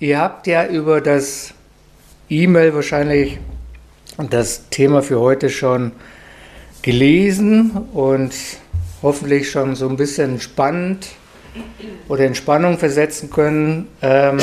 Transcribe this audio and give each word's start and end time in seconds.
Ihr 0.00 0.20
habt 0.20 0.46
ja 0.46 0.64
über 0.64 1.00
das 1.00 1.52
E-Mail 2.30 2.72
wahrscheinlich 2.72 3.40
das 4.30 4.68
Thema 4.70 5.02
für 5.02 5.18
heute 5.18 5.50
schon 5.50 5.90
gelesen 6.82 7.72
und 7.92 8.32
hoffentlich 9.02 9.50
schon 9.50 9.74
so 9.74 9.88
ein 9.88 9.96
bisschen 9.96 10.40
spannend 10.40 11.08
oder 12.06 12.26
in 12.26 12.36
Spannung 12.36 12.78
versetzen 12.78 13.30
können, 13.30 13.88
ähm, 14.00 14.38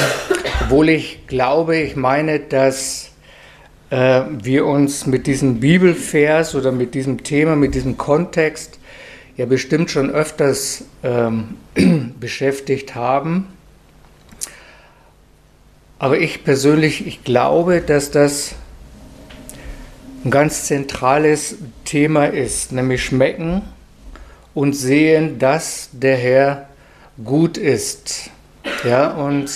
obwohl 0.63 0.89
ich 0.89 1.25
glaube, 1.25 1.77
ich 1.77 1.95
meine, 1.95 2.41
dass 2.41 3.11
äh, 3.91 4.23
wir 4.29 4.65
uns 4.65 5.05
mit 5.05 5.25
diesem 5.25 5.61
Bibelvers 5.61 6.53
oder 6.55 6.73
mit 6.73 6.93
diesem 6.93 7.23
Thema, 7.23 7.55
mit 7.55 7.75
diesem 7.75 7.97
Kontext 7.97 8.77
ja 9.37 9.45
bestimmt 9.45 9.89
schon 9.89 10.09
öfters 10.09 10.83
ähm, 11.01 11.55
beschäftigt 12.19 12.93
haben. 12.93 13.54
Aber 15.97 16.19
ich 16.19 16.43
persönlich, 16.43 17.07
ich 17.07 17.23
glaube, 17.23 17.81
dass 17.81 18.11
das 18.11 18.55
ein 20.25 20.31
ganz 20.31 20.65
zentrales 20.65 21.57
Thema 21.85 22.25
ist, 22.25 22.71
nämlich 22.71 23.05
schmecken 23.05 23.61
und 24.53 24.73
sehen, 24.73 25.39
dass 25.39 25.89
der 25.93 26.17
Herr 26.17 26.69
gut 27.23 27.57
ist. 27.57 28.29
Ja, 28.83 29.11
und 29.11 29.51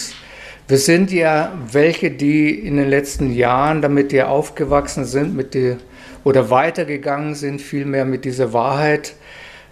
wir 0.68 0.78
sind 0.78 1.12
ja 1.12 1.52
welche, 1.72 2.12
die 2.12 2.52
in 2.52 2.78
den 2.78 2.90
letzten 2.90 3.34
Jahren 3.34 3.82
damit 3.82 4.14
ja 4.14 4.28
aufgewachsen 4.28 5.04
sind 5.04 5.36
mit 5.36 5.56
die, 5.56 5.76
oder 6.24 6.50
weitergegangen 6.52 7.36
sind, 7.36 7.62
vielmehr 7.62 8.06
mit 8.06 8.24
dieser 8.24 8.54
Wahrheit, 8.54 9.16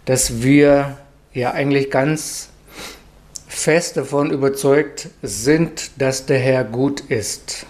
dass 0.06 0.42
wir 0.42 0.98
ja 1.34 1.52
eigentlich 1.52 1.92
ganz 1.92 2.50
fest 3.48 3.98
davon 3.98 4.32
überzeugt 4.32 5.10
sind, 5.22 5.92
dass 6.00 6.26
der 6.26 6.40
Herr 6.40 6.64
gut 6.64 7.00
ist. 7.00 7.66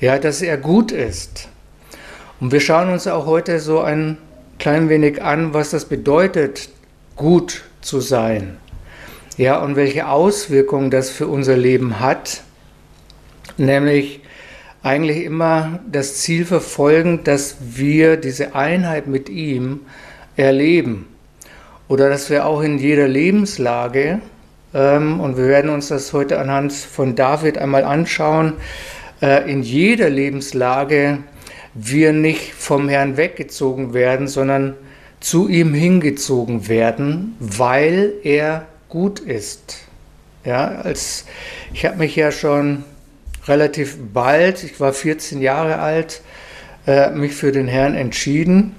Ja, 0.00 0.18
dass 0.18 0.42
er 0.42 0.56
gut 0.58 0.92
ist. 0.92 1.48
Und 2.40 2.52
wir 2.52 2.60
schauen 2.60 2.90
uns 2.92 3.06
auch 3.08 3.26
heute 3.26 3.58
so 3.58 3.80
ein 3.80 4.18
klein 4.58 4.88
wenig 4.88 5.22
an, 5.22 5.54
was 5.54 5.70
das 5.70 5.86
bedeutet, 5.86 6.68
gut 7.16 7.64
zu 7.80 8.00
sein. 8.00 8.58
Ja, 9.36 9.58
und 9.62 9.76
welche 9.76 10.08
Auswirkungen 10.08 10.90
das 10.90 11.10
für 11.10 11.26
unser 11.26 11.56
Leben 11.56 12.00
hat. 12.00 12.42
Nämlich 13.56 14.20
eigentlich 14.82 15.24
immer 15.24 15.80
das 15.90 16.18
Ziel 16.18 16.44
verfolgen, 16.44 17.24
dass 17.24 17.56
wir 17.60 18.16
diese 18.16 18.54
Einheit 18.54 19.06
mit 19.06 19.28
ihm 19.28 19.80
erleben. 20.36 21.08
Oder 21.88 22.08
dass 22.08 22.30
wir 22.30 22.46
auch 22.46 22.62
in 22.62 22.78
jeder 22.78 23.08
Lebenslage 23.08 24.20
und 24.78 25.36
wir 25.36 25.48
werden 25.48 25.70
uns 25.70 25.88
das 25.88 26.12
heute 26.12 26.38
anhand 26.38 26.72
von 26.72 27.16
David 27.16 27.58
einmal 27.58 27.84
anschauen. 27.84 28.54
Äh, 29.20 29.50
in 29.50 29.62
jeder 29.62 30.08
Lebenslage 30.08 31.18
wir 31.74 32.12
nicht 32.12 32.54
vom 32.54 32.88
Herrn 32.88 33.16
weggezogen 33.16 33.94
werden, 33.94 34.28
sondern 34.28 34.74
zu 35.20 35.48
ihm 35.48 35.74
hingezogen 35.74 36.68
werden, 36.68 37.34
weil 37.40 38.12
er 38.22 38.66
gut 38.88 39.20
ist. 39.20 39.78
Ja, 40.44 40.66
als 40.66 41.24
ich 41.72 41.84
habe 41.84 41.96
mich 41.96 42.14
ja 42.14 42.30
schon 42.30 42.84
relativ 43.46 43.96
bald, 44.12 44.62
ich 44.62 44.78
war 44.78 44.92
14 44.92 45.42
Jahre 45.42 45.78
alt, 45.78 46.22
äh, 46.86 47.10
mich 47.10 47.34
für 47.34 47.52
den 47.52 47.66
Herrn 47.66 47.94
entschieden 47.94 48.74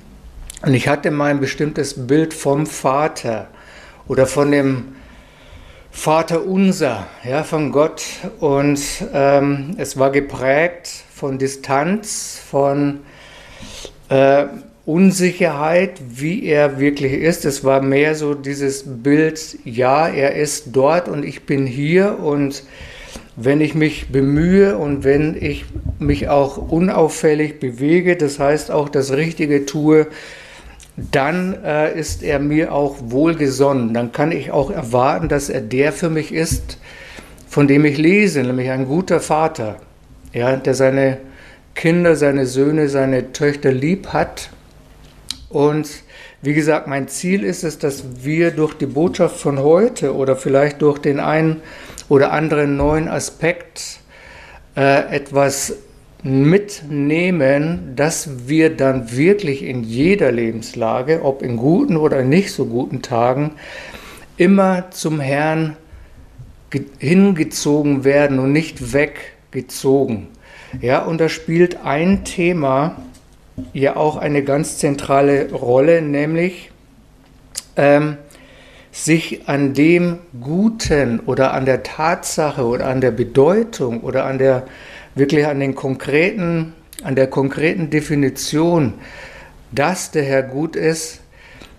und 0.61 0.73
ich 0.73 0.87
hatte 0.87 1.11
mein 1.11 1.39
bestimmtes 1.39 2.07
Bild 2.07 2.33
vom 2.33 2.65
Vater 2.65 3.47
oder 4.07 4.25
von 4.25 4.51
dem 4.51 4.95
Vater 5.91 6.45
unser, 6.45 7.07
ja, 7.23 7.43
von 7.43 7.71
Gott. 7.71 8.03
Und 8.39 8.81
ähm, 9.13 9.75
es 9.77 9.97
war 9.97 10.11
geprägt 10.11 10.89
von 11.13 11.37
Distanz, 11.37 12.39
von 12.49 12.99
äh, 14.09 14.45
Unsicherheit, 14.85 15.99
wie 16.09 16.45
er 16.45 16.79
wirklich 16.79 17.13
ist. 17.13 17.45
Es 17.45 17.63
war 17.63 17.81
mehr 17.81 18.15
so 18.15 18.33
dieses 18.33 18.83
Bild, 19.03 19.59
ja, 19.65 20.07
er 20.07 20.35
ist 20.35 20.69
dort 20.71 21.07
und 21.07 21.23
ich 21.23 21.45
bin 21.45 21.67
hier 21.67 22.19
und 22.19 22.63
wenn 23.35 23.61
ich 23.61 23.75
mich 23.75 24.09
bemühe 24.09 24.77
und 24.77 25.03
wenn 25.03 25.37
ich 25.39 25.65
mich 25.99 26.27
auch 26.27 26.57
unauffällig 26.57 27.59
bewege, 27.59 28.17
das 28.17 28.39
heißt 28.39 28.71
auch 28.71 28.89
das 28.89 29.11
Richtige 29.13 29.65
tue, 29.65 30.07
dann 31.11 31.63
äh, 31.63 31.97
ist 31.97 32.23
er 32.23 32.39
mir 32.39 32.73
auch 32.73 32.97
wohlgesonnen. 32.99 33.93
Dann 33.93 34.11
kann 34.11 34.31
ich 34.31 34.51
auch 34.51 34.71
erwarten, 34.71 35.29
dass 35.29 35.49
er 35.49 35.61
der 35.61 35.91
für 35.91 36.09
mich 36.09 36.33
ist, 36.33 36.77
von 37.47 37.67
dem 37.67 37.85
ich 37.85 37.97
lese, 37.97 38.41
nämlich 38.41 38.69
ein 38.69 38.85
guter 38.85 39.19
Vater, 39.19 39.77
ja, 40.33 40.55
der 40.55 40.73
seine 40.73 41.17
Kinder, 41.75 42.15
seine 42.15 42.45
Söhne, 42.45 42.89
seine 42.89 43.31
Töchter 43.31 43.71
lieb 43.71 44.07
hat. 44.07 44.49
Und 45.49 45.89
wie 46.41 46.53
gesagt, 46.53 46.87
mein 46.87 47.07
Ziel 47.07 47.43
ist 47.43 47.63
es, 47.63 47.79
dass 47.79 48.23
wir 48.23 48.51
durch 48.51 48.73
die 48.75 48.85
Botschaft 48.85 49.37
von 49.37 49.59
heute 49.59 50.15
oder 50.15 50.35
vielleicht 50.35 50.81
durch 50.81 50.99
den 50.99 51.19
einen 51.19 51.61
oder 52.07 52.31
anderen 52.31 52.77
neuen 52.77 53.07
Aspekt 53.07 53.99
äh, 54.75 55.15
etwas 55.15 55.73
mitnehmen, 56.23 57.93
dass 57.95 58.47
wir 58.47 58.75
dann 58.75 59.15
wirklich 59.15 59.63
in 59.63 59.83
jeder 59.83 60.31
Lebenslage, 60.31 61.23
ob 61.23 61.41
in 61.41 61.55
guten 61.57 61.95
oder 61.95 62.23
nicht 62.23 62.51
so 62.51 62.65
guten 62.65 63.01
Tagen, 63.01 63.51
immer 64.37 64.91
zum 64.91 65.19
Herrn 65.19 65.77
hingezogen 66.99 68.03
werden 68.03 68.39
und 68.39 68.51
nicht 68.51 68.93
weggezogen. 68.93 70.27
Ja, 70.81 71.03
und 71.03 71.19
da 71.19 71.29
spielt 71.29 71.83
ein 71.83 72.25
Thema 72.25 72.97
ja 73.73 73.95
auch 73.95 74.17
eine 74.17 74.43
ganz 74.43 74.77
zentrale 74.77 75.51
Rolle, 75.51 76.01
nämlich 76.01 76.71
ähm, 77.75 78.17
sich 78.91 79.47
an 79.47 79.73
dem 79.73 80.19
Guten 80.39 81.19
oder 81.19 81.53
an 81.53 81.65
der 81.65 81.83
Tatsache 81.83 82.65
oder 82.65 82.87
an 82.87 83.01
der 83.01 83.11
Bedeutung 83.11 84.01
oder 84.01 84.25
an 84.25 84.37
der 84.37 84.63
wirklich 85.15 85.45
an 85.45 85.59
den 85.59 85.75
konkreten, 85.75 86.73
an 87.03 87.15
der 87.15 87.27
konkreten 87.27 87.89
Definition, 87.89 88.93
dass 89.71 90.11
der 90.11 90.23
Herr 90.23 90.43
gut 90.43 90.75
ist, 90.75 91.21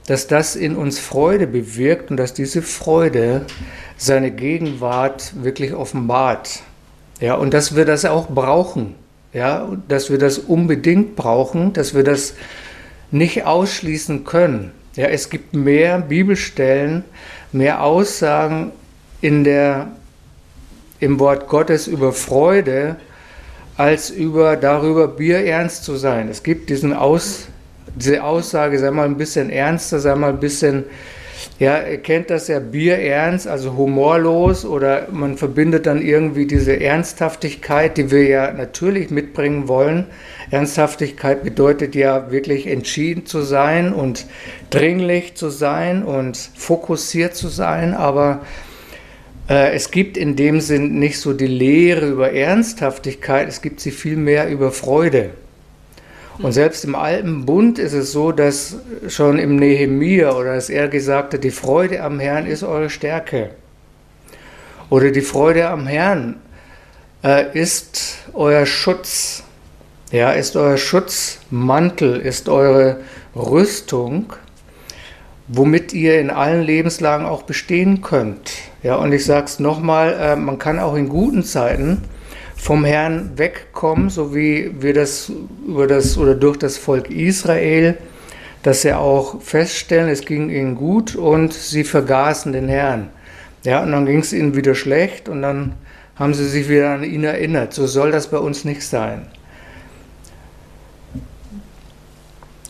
dass 0.07 0.27
das 0.27 0.57
in 0.57 0.77
uns 0.77 0.99
Freude 0.99 1.47
bewirkt 1.47 2.11
und 2.11 2.17
dass 2.17 2.35
diese 2.35 2.63
Freude 2.63 3.47
seine 3.97 4.31
Gegenwart 4.31 5.33
wirklich 5.43 5.75
offenbart. 5.75 6.63
Ja, 7.21 7.35
und 7.35 7.55
dass 7.55 7.77
wir 7.77 7.85
das 7.85 8.05
auch 8.05 8.29
brauchen. 8.29 8.95
Ja, 9.33 9.77
dass 9.87 10.11
wir 10.11 10.19
das 10.19 10.39
unbedingt 10.39 11.15
brauchen, 11.15 11.73
dass 11.73 11.95
wir 11.95 12.03
das 12.03 12.35
nicht 13.13 13.45
ausschließen 13.45 14.25
können. 14.25 14.73
Ja, 14.97 15.07
es 15.07 15.31
gibt 15.31 15.55
mehr 15.55 16.01
Bibelstellen, 16.01 17.05
mehr 17.53 17.85
Aussagen 17.85 18.73
in 19.21 19.45
der, 19.45 19.93
im 20.99 21.21
Wort 21.21 21.49
Gottes 21.49 21.87
über 21.87 22.13
Freude, 22.13 22.97
als 23.81 24.11
über 24.11 24.57
darüber 24.57 25.09
bierernst 25.09 25.85
zu 25.85 25.97
sein. 25.97 26.29
Es 26.29 26.43
gibt 26.43 26.69
diesen 26.69 26.93
Aus, 26.93 27.47
diese 27.97 28.23
Aussage, 28.23 28.79
sei 28.79 28.91
mal 28.91 29.07
ein 29.07 29.17
bisschen 29.17 29.49
ernster, 29.49 30.01
sei 30.01 30.15
mal 30.17 30.29
ein 30.29 30.39
bisschen, 30.39 30.85
ja, 31.59 31.81
ihr 31.87 31.97
kennt 31.97 32.29
das 32.29 32.49
ja, 32.49 32.59
bierernst, 32.59 33.49
also 33.49 33.79
humorlos 33.79 34.67
oder 34.67 35.09
man 35.11 35.39
verbindet 35.39 35.87
dann 35.87 36.03
irgendwie 36.03 36.45
diese 36.47 36.79
Ernsthaftigkeit, 36.79 37.97
die 37.97 38.11
wir 38.11 38.25
ja 38.25 38.53
natürlich 38.53 39.09
mitbringen 39.09 39.67
wollen. 39.67 40.05
Ernsthaftigkeit 40.51 41.43
bedeutet 41.43 41.95
ja 41.95 42.31
wirklich 42.31 42.67
entschieden 42.67 43.25
zu 43.25 43.41
sein 43.41 43.95
und 43.95 44.27
dringlich 44.69 45.37
zu 45.37 45.49
sein 45.49 46.03
und 46.03 46.37
fokussiert 46.37 47.35
zu 47.35 47.49
sein, 47.49 47.95
aber 47.95 48.41
es 49.55 49.91
gibt 49.91 50.17
in 50.17 50.37
dem 50.37 50.61
Sinn 50.61 50.99
nicht 50.99 51.19
so 51.19 51.33
die 51.33 51.47
Lehre 51.47 52.07
über 52.09 52.33
Ernsthaftigkeit, 52.33 53.49
es 53.49 53.63
gibt 53.63 53.81
sie 53.81 53.91
vielmehr 53.91 54.49
über 54.49 54.71
Freude. 54.71 55.31
Und 56.39 56.53
selbst 56.53 56.85
im 56.85 56.95
Alten 56.95 57.45
Bund 57.45 57.79
ist 57.79 57.93
es 57.93 58.13
so, 58.13 58.33
dass 58.33 58.77
schon 59.09 59.39
im 59.39 59.57
Nehemia 59.57 60.33
oder 60.33 60.55
dass 60.55 60.71
er 60.71 60.89
gesagt 60.89 61.35
hat, 61.35 61.45
die 61.45 61.51
Freude 61.51 62.03
am 62.03 62.19
Herrn 62.21 62.47
ist 62.47 62.63
eure 62.63 62.89
Stärke. 62.89 63.51
Oder 64.89 65.11
die 65.11 65.21
Freude 65.21 65.69
am 65.69 65.87
Herrn 65.87 66.37
äh, 67.23 67.59
ist 67.59 68.19
euer 68.33 68.67
Schutz. 68.67 69.43
Ja, 70.11 70.33
ist 70.33 70.57
euer 70.57 70.77
Schutzmantel, 70.77 72.21
ist 72.21 72.49
eure 72.49 73.01
Rüstung 73.37 74.33
womit 75.53 75.93
ihr 75.93 76.21
in 76.21 76.31
allen 76.31 76.63
Lebenslagen 76.63 77.27
auch 77.27 77.43
bestehen 77.43 78.03
könnt. 78.03 78.53
Ja, 78.83 78.97
und 78.97 79.13
ich 79.13 79.25
sage 79.25 79.47
es 79.47 79.61
nochmal, 79.61 80.15
äh, 80.19 80.37
man 80.37 80.59
kann 80.59 80.79
auch 80.79 80.95
in 80.95 81.09
guten 81.09 81.45
Zeiten 81.45 82.03
vom 82.57 82.85
Herrn 82.85 83.33
wegkommen, 83.37 84.11
so 84.11 84.35
wie 84.35 84.71
wir 84.81 84.95
das 84.95 85.31
über 85.67 85.87
das 85.87 86.17
oder 86.17 86.35
durch 86.35 86.57
das 86.59 86.79
Volk 86.79 87.11
Israel, 87.11 87.99
dass 88.63 88.83
sie 88.83 88.93
auch 88.93 89.41
feststellen, 89.43 90.09
es 90.09 90.25
ging 90.25 90.51
ihnen 90.51 90.75
gut 90.75 91.15
und 91.15 91.53
sie 91.53 91.85
vergaßen 91.85 92.53
den 92.53 92.69
Herrn. 92.69 93.11
Ja, 93.65 93.83
und 93.83 93.93
dann 93.93 94.07
ging 94.07 94.21
es 94.21 94.33
ihnen 94.33 94.57
wieder 94.57 94.75
schlecht 94.75 95.29
und 95.29 95.43
dann 95.43 95.75
haben 96.17 96.35
sie 96.35 96.47
sich 96.47 96.69
wieder 96.69 96.91
an 96.91 97.05
ihn 97.05 97.25
erinnert. 97.25 97.73
So 97.73 97.87
soll 97.87 98.11
das 98.11 98.29
bei 98.29 98.39
uns 98.39 98.65
nicht 98.65 98.83
sein. 98.83 99.27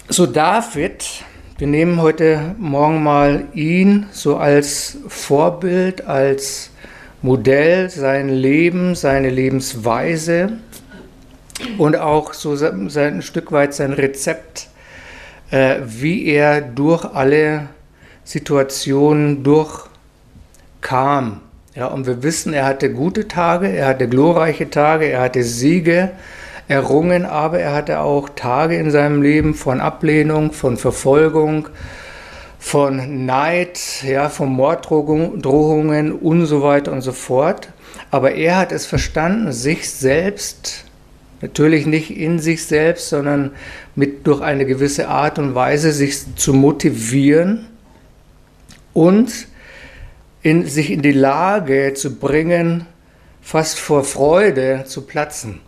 So 0.09 0.27
David, 0.27 1.25
wir 1.61 1.67
nehmen 1.67 2.01
heute 2.01 2.55
Morgen 2.57 3.03
mal 3.03 3.45
ihn 3.53 4.07
so 4.13 4.39
als 4.39 4.97
Vorbild, 5.09 6.07
als 6.07 6.71
Modell, 7.21 7.91
sein 7.91 8.31
Leben, 8.31 8.95
seine 8.95 9.29
Lebensweise 9.29 10.53
und 11.77 11.97
auch 11.97 12.33
so 12.33 12.57
ein 12.57 13.21
Stück 13.21 13.53
weit 13.53 13.75
sein 13.75 13.93
Rezept, 13.93 14.69
äh, 15.51 15.81
wie 15.85 16.25
er 16.29 16.63
durch 16.63 17.05
alle 17.05 17.69
Situationen 18.25 19.45
durchkam. 19.45 21.43
Ja, 21.75 21.89
und 21.89 22.07
wir 22.07 22.23
wissen, 22.23 22.55
er 22.55 22.65
hatte 22.65 22.91
gute 22.91 23.29
Tage, 23.29 23.69
er 23.69 23.89
hatte 23.89 24.09
glorreiche 24.09 24.71
Tage, 24.71 25.11
er 25.11 25.21
hatte 25.21 25.43
Siege 25.43 26.13
errungen, 26.71 27.27
aber 27.27 27.59
er 27.59 27.75
hatte 27.75 27.99
auch 27.99 28.29
Tage 28.29 28.77
in 28.77 28.93
seinem 28.93 29.23
Leben 29.23 29.55
von 29.55 29.81
Ablehnung, 29.81 30.53
von 30.53 30.77
Verfolgung, 30.77 31.69
von 32.61 33.27
Neid, 33.27 34.05
ja, 34.07 34.29
von 34.29 34.51
Morddrohungen 34.51 36.13
und 36.13 36.47
so 36.47 36.63
weiter 36.63 36.93
und 36.93 37.01
so 37.01 37.11
fort. 37.11 37.73
Aber 38.13 38.35
er 38.35 38.57
hat 38.57 38.71
es 38.71 38.87
verstanden, 38.87 39.51
sich 39.51 39.91
selbst, 39.91 40.85
natürlich 41.41 41.87
nicht 41.87 42.17
in 42.17 42.39
sich 42.39 42.65
selbst, 42.65 43.09
sondern 43.09 43.51
mit 43.97 44.27
durch 44.29 44.41
eine 44.41 44.65
gewisse 44.65 45.09
Art 45.09 45.41
und 45.41 45.57
Weise 45.57 45.91
sich 45.91 46.37
zu 46.37 46.55
motivieren 46.55 47.67
und 48.93 49.49
in, 50.43 50.67
sich 50.67 50.93
in 50.93 51.03
die 51.03 51.13
Lage 51.13 51.95
zu 51.95 52.15
bringen, 52.15 52.87
fast 53.43 53.81
vor 53.81 54.05
Freude 54.05 54.85
zu 54.87 55.03
platzen. 55.03 55.61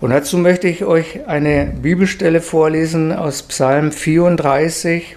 Und 0.00 0.10
dazu 0.10 0.38
möchte 0.38 0.66
ich 0.66 0.84
euch 0.84 1.26
eine 1.28 1.66
Bibelstelle 1.66 2.40
vorlesen 2.40 3.12
aus 3.12 3.42
Psalm 3.42 3.92
34, 3.92 5.16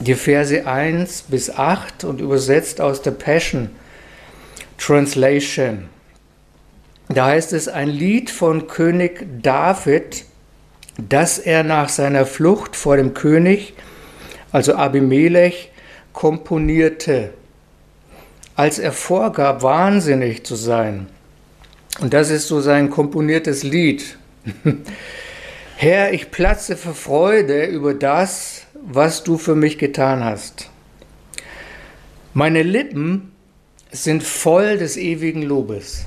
die 0.00 0.14
Verse 0.14 0.66
1 0.66 1.22
bis 1.28 1.50
8 1.50 2.04
und 2.04 2.20
übersetzt 2.20 2.82
aus 2.82 3.00
der 3.00 3.12
Passion 3.12 3.70
Translation. 4.76 5.88
Da 7.08 7.26
heißt 7.26 7.54
es 7.54 7.68
ein 7.68 7.88
Lied 7.88 8.30
von 8.30 8.66
König 8.66 9.26
David, 9.42 10.26
das 10.98 11.38
er 11.38 11.62
nach 11.62 11.88
seiner 11.88 12.26
Flucht 12.26 12.76
vor 12.76 12.98
dem 12.98 13.14
König, 13.14 13.72
also 14.52 14.74
Abimelech, 14.74 15.72
komponierte, 16.12 17.32
als 18.54 18.78
er 18.78 18.92
vorgab, 18.92 19.62
wahnsinnig 19.62 20.44
zu 20.44 20.56
sein. 20.56 21.06
Und 22.00 22.12
das 22.12 22.30
ist 22.30 22.48
so 22.48 22.60
sein 22.60 22.90
komponiertes 22.90 23.62
Lied. 23.62 24.18
Herr, 25.76 26.12
ich 26.12 26.30
platze 26.30 26.76
vor 26.76 26.94
Freude 26.94 27.66
über 27.66 27.94
das, 27.94 28.66
was 28.74 29.24
du 29.24 29.38
für 29.38 29.54
mich 29.54 29.78
getan 29.78 30.24
hast. 30.24 30.70
Meine 32.32 32.62
Lippen 32.62 33.32
sind 33.92 34.22
voll 34.22 34.78
des 34.78 34.96
ewigen 34.96 35.42
Lobes. 35.42 36.06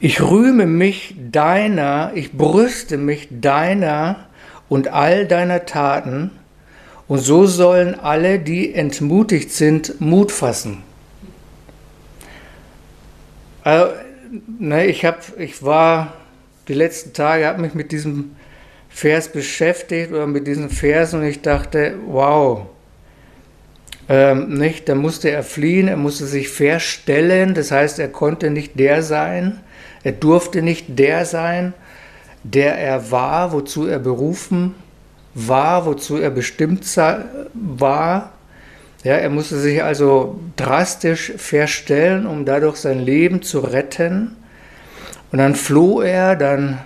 Ich 0.00 0.20
rühme 0.20 0.66
mich 0.66 1.14
deiner, 1.30 2.12
ich 2.14 2.32
brüste 2.32 2.98
mich 2.98 3.28
deiner 3.30 4.28
und 4.68 4.88
all 4.88 5.26
deiner 5.26 5.64
Taten, 5.64 6.32
und 7.08 7.18
so 7.18 7.46
sollen 7.46 7.94
alle, 7.98 8.38
die 8.38 8.74
entmutigt 8.74 9.52
sind, 9.52 10.00
Mut 10.00 10.32
fassen. 10.32 10.82
Also, 13.64 13.92
ne, 14.58 14.86
ich, 14.86 15.04
hab, 15.04 15.38
ich 15.38 15.62
war 15.62 16.14
die 16.68 16.74
letzten 16.74 17.12
Tage, 17.12 17.46
habe 17.46 17.60
mich 17.60 17.74
mit 17.74 17.92
diesem 17.92 18.36
Vers 18.88 19.28
beschäftigt 19.28 20.12
oder 20.12 20.26
mit 20.26 20.46
diesen 20.46 20.68
Versen 20.70 21.20
und 21.20 21.26
ich 21.26 21.42
dachte, 21.42 21.94
wow, 22.06 22.66
ähm, 24.08 24.58
nicht, 24.58 24.88
da 24.88 24.94
musste 24.94 25.30
er 25.30 25.42
fliehen, 25.42 25.88
er 25.88 25.96
musste 25.96 26.26
sich 26.26 26.48
verstellen, 26.48 27.54
das 27.54 27.70
heißt, 27.70 27.98
er 27.98 28.08
konnte 28.08 28.50
nicht 28.50 28.78
der 28.78 29.02
sein, 29.02 29.60
er 30.02 30.12
durfte 30.12 30.62
nicht 30.62 30.98
der 30.98 31.24
sein, 31.24 31.72
der 32.42 32.76
er 32.76 33.10
war, 33.10 33.52
wozu 33.52 33.86
er 33.86 34.00
berufen 34.00 34.74
war, 35.34 35.86
wozu 35.86 36.18
er 36.18 36.30
bestimmt 36.30 36.84
war. 37.54 38.32
Ja, 39.04 39.14
er 39.14 39.30
musste 39.30 39.58
sich 39.58 39.82
also 39.82 40.38
drastisch 40.56 41.32
verstellen, 41.36 42.24
um 42.26 42.44
dadurch 42.44 42.76
sein 42.76 43.00
Leben 43.00 43.42
zu 43.42 43.58
retten. 43.58 44.36
Und 45.32 45.38
dann 45.38 45.56
floh 45.56 46.02
er, 46.02 46.36
dann 46.36 46.78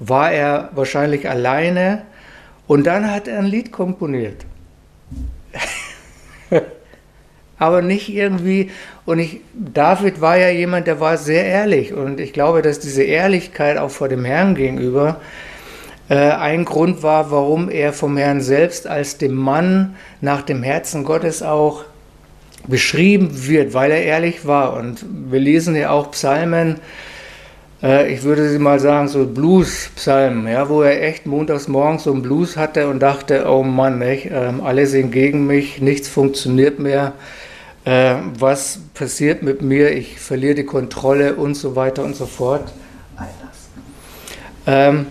war 0.00 0.32
er 0.32 0.70
wahrscheinlich 0.74 1.28
alleine 1.28 2.02
und 2.66 2.86
dann 2.86 3.10
hat 3.10 3.28
er 3.28 3.40
ein 3.40 3.46
Lied 3.46 3.72
komponiert. 3.72 4.46
Aber 7.58 7.82
nicht 7.82 8.08
irgendwie, 8.08 8.70
und 9.04 9.18
ich, 9.18 9.40
David 9.52 10.20
war 10.20 10.38
ja 10.38 10.48
jemand, 10.48 10.86
der 10.86 10.98
war 10.98 11.18
sehr 11.18 11.44
ehrlich 11.44 11.92
und 11.92 12.20
ich 12.20 12.32
glaube, 12.32 12.62
dass 12.62 12.80
diese 12.80 13.02
Ehrlichkeit 13.02 13.76
auch 13.76 13.90
vor 13.90 14.08
dem 14.08 14.24
Herrn 14.24 14.54
gegenüber 14.54 15.20
äh, 15.20 15.53
ein 16.08 16.66
Grund 16.66 17.02
war, 17.02 17.30
warum 17.30 17.70
er 17.70 17.94
vom 17.94 18.18
Herrn 18.18 18.42
selbst 18.42 18.86
als 18.86 19.16
dem 19.16 19.34
Mann 19.34 19.96
nach 20.20 20.42
dem 20.42 20.62
Herzen 20.62 21.02
Gottes 21.02 21.42
auch 21.42 21.84
beschrieben 22.66 23.30
wird, 23.46 23.74
weil 23.74 23.90
er 23.90 24.02
ehrlich 24.02 24.46
war. 24.46 24.74
Und 24.74 25.04
wir 25.30 25.40
lesen 25.40 25.74
ja 25.76 25.90
auch 25.90 26.10
Psalmen, 26.10 26.80
äh, 27.82 28.12
ich 28.12 28.22
würde 28.22 28.48
sie 28.48 28.58
mal 28.58 28.80
sagen, 28.80 29.08
so 29.08 29.26
Blues-Psalmen, 29.26 30.48
ja, 30.48 30.68
wo 30.68 30.82
er 30.82 31.02
echt 31.02 31.26
montags 31.26 31.68
morgens 31.68 32.04
so 32.04 32.12
einen 32.12 32.22
Blues 32.22 32.56
hatte 32.56 32.88
und 32.88 33.00
dachte, 33.00 33.46
oh 33.48 33.62
Mann, 33.62 33.98
nicht, 33.98 34.26
äh, 34.26 34.52
alle 34.62 34.86
sind 34.86 35.12
gegen 35.12 35.46
mich, 35.46 35.80
nichts 35.80 36.08
funktioniert 36.08 36.78
mehr. 36.78 37.12
Äh, 37.84 38.14
was 38.38 38.80
passiert 38.94 39.42
mit 39.42 39.60
mir? 39.60 39.92
Ich 39.92 40.18
verliere 40.18 40.54
die 40.54 40.64
Kontrolle 40.64 41.34
und 41.34 41.54
so 41.54 41.76
weiter 41.76 42.02
und 42.02 42.16
so 42.16 42.24
fort. 42.24 42.72
Ähm, 44.66 45.06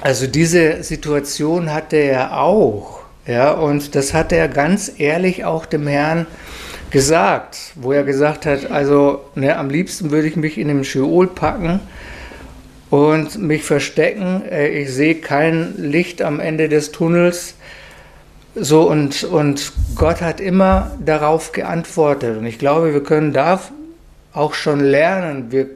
also 0.00 0.26
diese 0.26 0.82
Situation 0.82 1.72
hatte 1.72 1.96
er 1.96 2.40
auch, 2.40 3.00
ja, 3.26 3.52
und 3.52 3.94
das 3.94 4.14
hat 4.14 4.32
er 4.32 4.48
ganz 4.48 4.92
ehrlich 4.98 5.44
auch 5.44 5.66
dem 5.66 5.86
Herrn 5.86 6.26
gesagt, 6.90 7.72
wo 7.76 7.92
er 7.92 8.02
gesagt 8.02 8.46
hat, 8.46 8.70
also 8.70 9.24
ne, 9.34 9.56
am 9.56 9.70
liebsten 9.70 10.10
würde 10.10 10.28
ich 10.28 10.36
mich 10.36 10.58
in 10.58 10.68
dem 10.68 10.84
Scheol 10.84 11.26
packen 11.26 11.80
und 12.90 13.38
mich 13.38 13.62
verstecken. 13.62 14.42
Äh, 14.50 14.68
ich 14.68 14.92
sehe 14.92 15.16
kein 15.16 15.74
Licht 15.76 16.22
am 16.22 16.40
Ende 16.40 16.68
des 16.68 16.92
Tunnels. 16.92 17.54
So 18.56 18.90
und, 18.90 19.22
und 19.22 19.72
Gott 19.94 20.20
hat 20.20 20.40
immer 20.40 20.90
darauf 21.04 21.52
geantwortet. 21.52 22.36
Und 22.38 22.46
ich 22.46 22.58
glaube, 22.58 22.92
wir 22.92 23.02
können 23.02 23.32
da 23.32 23.60
auch 24.32 24.54
schon 24.54 24.80
lernen. 24.80 25.52
Wir 25.52 25.66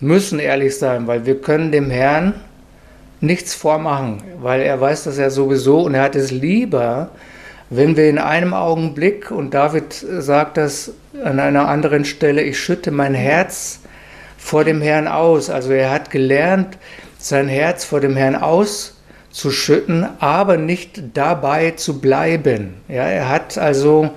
müssen 0.00 0.40
ehrlich 0.40 0.76
sein, 0.76 1.06
weil 1.06 1.26
wir 1.26 1.40
können 1.40 1.70
dem 1.70 1.90
Herrn 1.90 2.34
nichts 3.20 3.54
vormachen, 3.54 4.22
weil 4.40 4.62
er 4.62 4.80
weiß 4.80 5.04
das 5.04 5.18
ja 5.18 5.30
sowieso 5.30 5.82
und 5.82 5.94
er 5.94 6.02
hat 6.02 6.16
es 6.16 6.30
lieber, 6.30 7.10
wenn 7.72 7.96
wir 7.96 8.08
in 8.08 8.18
einem 8.18 8.52
Augenblick, 8.52 9.30
und 9.30 9.54
David 9.54 9.92
sagt 9.92 10.56
das 10.56 10.92
an 11.22 11.38
einer 11.38 11.68
anderen 11.68 12.04
Stelle, 12.04 12.42
ich 12.42 12.58
schütte 12.58 12.90
mein 12.90 13.14
Herz 13.14 13.80
vor 14.36 14.64
dem 14.64 14.82
Herrn 14.82 15.06
aus. 15.06 15.50
Also 15.50 15.70
er 15.70 15.90
hat 15.90 16.10
gelernt, 16.10 16.78
sein 17.18 17.46
Herz 17.46 17.84
vor 17.84 18.00
dem 18.00 18.16
Herrn 18.16 18.34
auszuschütten, 18.34 20.08
aber 20.18 20.56
nicht 20.56 21.00
dabei 21.14 21.72
zu 21.72 22.00
bleiben. 22.00 22.74
Ja, 22.88 23.04
er 23.04 23.28
hat 23.28 23.56
also 23.56 24.10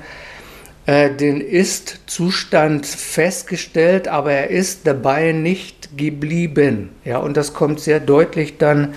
äh, 0.87 1.11
den 1.11 1.39
Ist-Zustand 1.39 2.87
festgestellt, 2.87 4.07
aber 4.07 4.31
er 4.31 4.49
ist 4.49 4.87
dabei 4.87 5.31
nicht 5.31 5.82
geblieben. 5.95 6.89
Ja, 7.05 7.17
und 7.17 7.37
das 7.37 7.53
kommt 7.53 7.79
sehr 7.79 7.99
deutlich 7.99 8.57
dann 8.57 8.93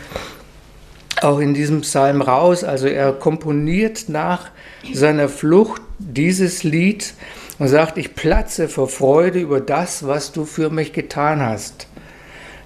auch 1.23 1.39
in 1.39 1.55
diesem 1.55 1.81
Psalm 1.81 2.23
raus. 2.23 2.65
Also 2.65 2.87
er 2.87 3.13
komponiert 3.13 4.09
nach 4.09 4.51
seiner 4.93 5.29
Flucht 5.29 5.83
dieses 5.99 6.63
Lied 6.63 7.15
und 7.59 7.69
sagt, 7.69 7.99
ich 7.99 8.15
platze 8.15 8.69
vor 8.69 8.89
Freude 8.89 9.41
über 9.41 9.61
das, 9.61 10.07
was 10.07 10.33
du 10.33 10.45
für 10.45 10.71
mich 10.71 10.93
getan 10.93 11.41
hast. 11.41 11.87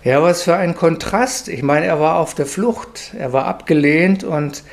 Ja, 0.02 0.22
was 0.22 0.42
für 0.42 0.56
ein 0.56 0.74
Kontrast. 0.74 1.48
Ich 1.48 1.62
meine, 1.62 1.86
er 1.86 2.00
war 2.00 2.16
auf 2.18 2.34
der 2.34 2.46
Flucht, 2.46 3.12
er 3.18 3.32
war 3.32 3.44
abgelehnt 3.44 4.24
und 4.24 4.64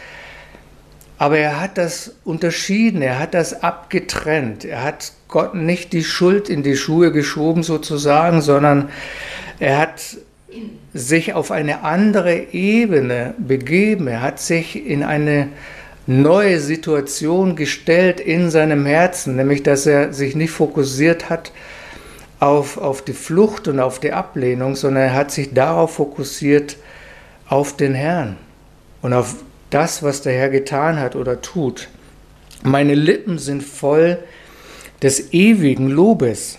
aber 1.19 1.39
er 1.39 1.59
hat 1.59 1.79
das 1.79 2.13
unterschieden, 2.23 3.01
er 3.01 3.17
hat 3.17 3.33
das 3.33 3.63
abgetrennt. 3.63 4.65
Er 4.65 4.83
hat 4.83 5.13
Gott 5.27 5.55
nicht 5.55 5.91
die 5.91 6.03
Schuld 6.03 6.47
in 6.47 6.61
die 6.61 6.77
Schuhe 6.77 7.11
geschoben 7.11 7.63
sozusagen, 7.63 8.41
sondern 8.41 8.89
er 9.59 9.77
hat 9.77 10.17
sich 10.93 11.33
auf 11.33 11.51
eine 11.51 11.83
andere 11.83 12.53
Ebene 12.53 13.33
begeben. 13.37 14.07
Er 14.07 14.21
hat 14.21 14.39
sich 14.39 14.85
in 14.85 15.03
eine 15.03 15.49
neue 16.05 16.59
Situation 16.59 17.55
gestellt 17.55 18.19
in 18.19 18.49
seinem 18.49 18.85
Herzen, 18.85 19.35
nämlich 19.35 19.63
dass 19.63 19.85
er 19.85 20.13
sich 20.13 20.35
nicht 20.35 20.51
fokussiert 20.51 21.29
hat 21.29 21.51
auf, 22.39 22.77
auf 22.77 23.01
die 23.01 23.13
Flucht 23.13 23.67
und 23.67 23.79
auf 23.79 23.99
die 23.99 24.13
Ablehnung, 24.13 24.75
sondern 24.75 25.03
er 25.03 25.13
hat 25.13 25.31
sich 25.31 25.53
darauf 25.53 25.95
fokussiert, 25.95 26.77
auf 27.49 27.75
den 27.75 27.93
Herrn 27.93 28.37
und 29.01 29.13
auf 29.13 29.35
das, 29.69 30.03
was 30.03 30.21
der 30.21 30.33
Herr 30.33 30.49
getan 30.49 30.99
hat 30.99 31.15
oder 31.15 31.41
tut. 31.41 31.89
Meine 32.63 32.95
Lippen 32.95 33.37
sind 33.37 33.63
voll 33.63 34.17
des 35.01 35.33
ewigen 35.33 35.89
Lobes. 35.89 36.57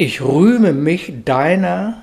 Ich 0.00 0.20
rühme 0.22 0.72
mich 0.72 1.12
deiner 1.24 2.02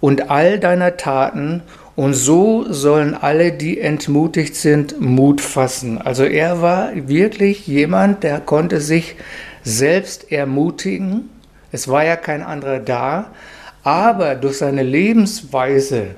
und 0.00 0.30
all 0.30 0.60
deiner 0.60 0.96
Taten 0.96 1.62
und 1.96 2.14
so 2.14 2.64
sollen 2.72 3.12
alle, 3.12 3.50
die 3.50 3.80
entmutigt 3.80 4.54
sind, 4.54 5.00
Mut 5.00 5.40
fassen. 5.40 6.00
Also 6.00 6.22
er 6.22 6.62
war 6.62 6.90
wirklich 6.94 7.66
jemand, 7.66 8.22
der 8.22 8.38
konnte 8.38 8.80
sich 8.80 9.16
selbst 9.64 10.30
ermutigen. 10.30 11.28
Es 11.72 11.88
war 11.88 12.04
ja 12.04 12.14
kein 12.14 12.40
anderer 12.40 12.78
da, 12.78 13.32
aber 13.82 14.36
durch 14.36 14.58
seine 14.58 14.84
Lebensweise, 14.84 16.14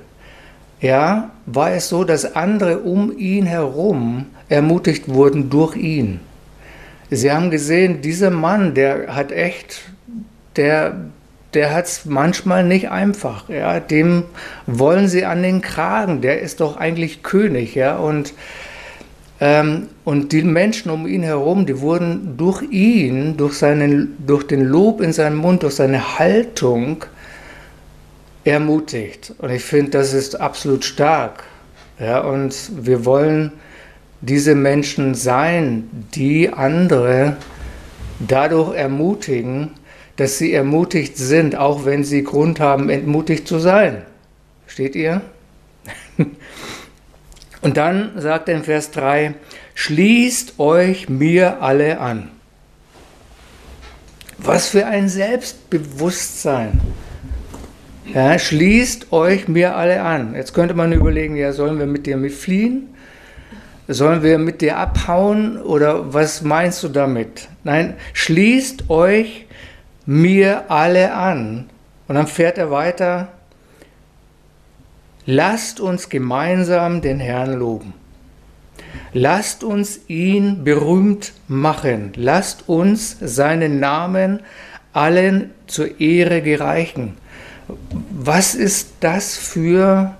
ja, 0.81 1.31
war 1.47 1.71
es 1.71 1.89
so, 1.89 2.03
dass 2.03 2.35
andere 2.35 2.77
um 2.77 3.17
ihn 3.17 3.47
herum 3.47 4.27
ermutigt 4.49 5.09
wurden 5.09 5.49
durch 5.49 5.75
ihn. 5.77 6.19
Sie 7.09 7.31
haben 7.31 7.49
gesehen, 7.49 8.03
dieser 8.03 8.29
Mann, 8.29 8.75
der 8.75 9.15
hat 9.15 9.31
echt, 9.31 9.81
der, 10.55 10.95
der 11.53 11.73
hat 11.73 11.85
es 11.85 12.05
manchmal 12.05 12.63
nicht 12.63 12.89
einfach. 12.89 13.49
Ja? 13.49 13.79
Dem 13.79 14.23
wollen 14.67 15.07
sie 15.07 15.25
an 15.25 15.43
den 15.43 15.61
Kragen. 15.61 16.21
Der 16.21 16.41
ist 16.41 16.59
doch 16.59 16.77
eigentlich 16.77 17.23
König. 17.23 17.75
Ja? 17.75 17.97
Und, 17.97 18.33
ähm, 19.39 19.87
und 20.03 20.31
die 20.31 20.43
Menschen 20.43 20.91
um 20.91 21.07
ihn 21.07 21.23
herum, 21.23 21.65
die 21.65 21.79
wurden 21.79 22.37
durch 22.37 22.61
ihn, 22.63 23.37
durch, 23.37 23.53
seinen, 23.53 24.15
durch 24.25 24.45
den 24.45 24.65
Lob 24.65 25.01
in 25.01 25.13
seinem 25.13 25.37
Mund, 25.37 25.63
durch 25.63 25.75
seine 25.75 26.19
Haltung 26.19 27.05
ermutigt. 28.43 29.33
Und 29.37 29.51
ich 29.51 29.63
finde, 29.63 29.91
das 29.91 30.13
ist 30.13 30.39
absolut 30.39 30.83
stark. 30.85 31.43
Ja? 31.99 32.21
Und 32.21 32.55
wir 32.85 33.05
wollen 33.05 33.51
diese 34.21 34.55
Menschen 34.55 35.15
sein, 35.15 35.89
die 36.13 36.53
andere 36.53 37.37
dadurch 38.19 38.75
ermutigen, 38.75 39.71
dass 40.15 40.37
sie 40.37 40.53
ermutigt 40.53 41.17
sind, 41.17 41.55
auch 41.55 41.85
wenn 41.85 42.03
sie 42.03 42.23
Grund 42.23 42.59
haben, 42.59 42.89
entmutigt 42.89 43.47
zu 43.47 43.59
sein. 43.59 44.03
Steht 44.67 44.95
ihr? 44.95 45.21
Und 47.61 47.77
dann 47.77 48.11
sagt 48.17 48.49
er 48.49 48.55
in 48.55 48.63
Vers 48.63 48.91
3, 48.91 49.35
schließt 49.75 50.59
euch 50.59 51.09
mir 51.09 51.61
alle 51.61 51.99
an. 51.99 52.29
Was 54.37 54.69
für 54.69 54.87
ein 54.87 55.07
Selbstbewusstsein. 55.07 56.81
Ja, 58.13 58.39
schließt 58.39 59.13
euch 59.13 59.47
mir 59.47 59.75
alle 59.75 60.01
an. 60.01 60.35
Jetzt 60.35 60.53
könnte 60.53 60.73
man 60.73 60.91
überlegen, 60.91 61.35
ja, 61.35 61.53
sollen 61.53 61.77
wir 61.77 61.85
mit 61.85 62.07
dir 62.07 62.17
mitfliehen? 62.17 62.89
Sollen 63.87 64.23
wir 64.23 64.37
mit 64.37 64.61
dir 64.61 64.77
abhauen 64.77 65.61
oder 65.61 66.13
was 66.13 66.41
meinst 66.41 66.81
du 66.83 66.87
damit? 66.87 67.47
Nein, 67.63 67.95
schließt 68.13 68.89
euch 68.89 69.45
mir 70.05 70.69
alle 70.69 71.13
an. 71.13 71.69
Und 72.07 72.15
dann 72.15 72.27
fährt 72.27 72.57
er 72.57 72.71
weiter, 72.71 73.29
lasst 75.25 75.79
uns 75.79 76.09
gemeinsam 76.09 77.01
den 77.01 77.19
Herrn 77.19 77.53
loben. 77.53 77.93
Lasst 79.13 79.63
uns 79.63 80.01
ihn 80.07 80.63
berühmt 80.63 81.33
machen. 81.47 82.13
Lasst 82.15 82.67
uns 82.67 83.17
seinen 83.19 83.79
Namen 83.79 84.41
allen 84.93 85.51
zur 85.67 85.99
Ehre 85.99 86.41
gereichen. 86.41 87.17
Was 88.09 88.55
ist 88.55 88.95
das 89.01 89.37
für 89.37 90.15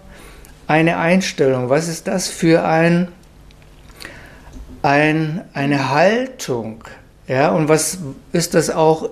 eine 0.67 0.97
Einstellung? 0.97 1.69
Was 1.69 1.87
ist 1.87 2.07
das 2.07 2.29
für 2.29 2.63
ein, 2.63 3.09
ein, 4.81 5.41
eine 5.53 5.89
Haltung? 5.89 6.83
Ja, 7.27 7.51
und 7.51 7.69
was 7.69 7.99
ist 8.33 8.53
das 8.53 8.69
auch 8.69 9.09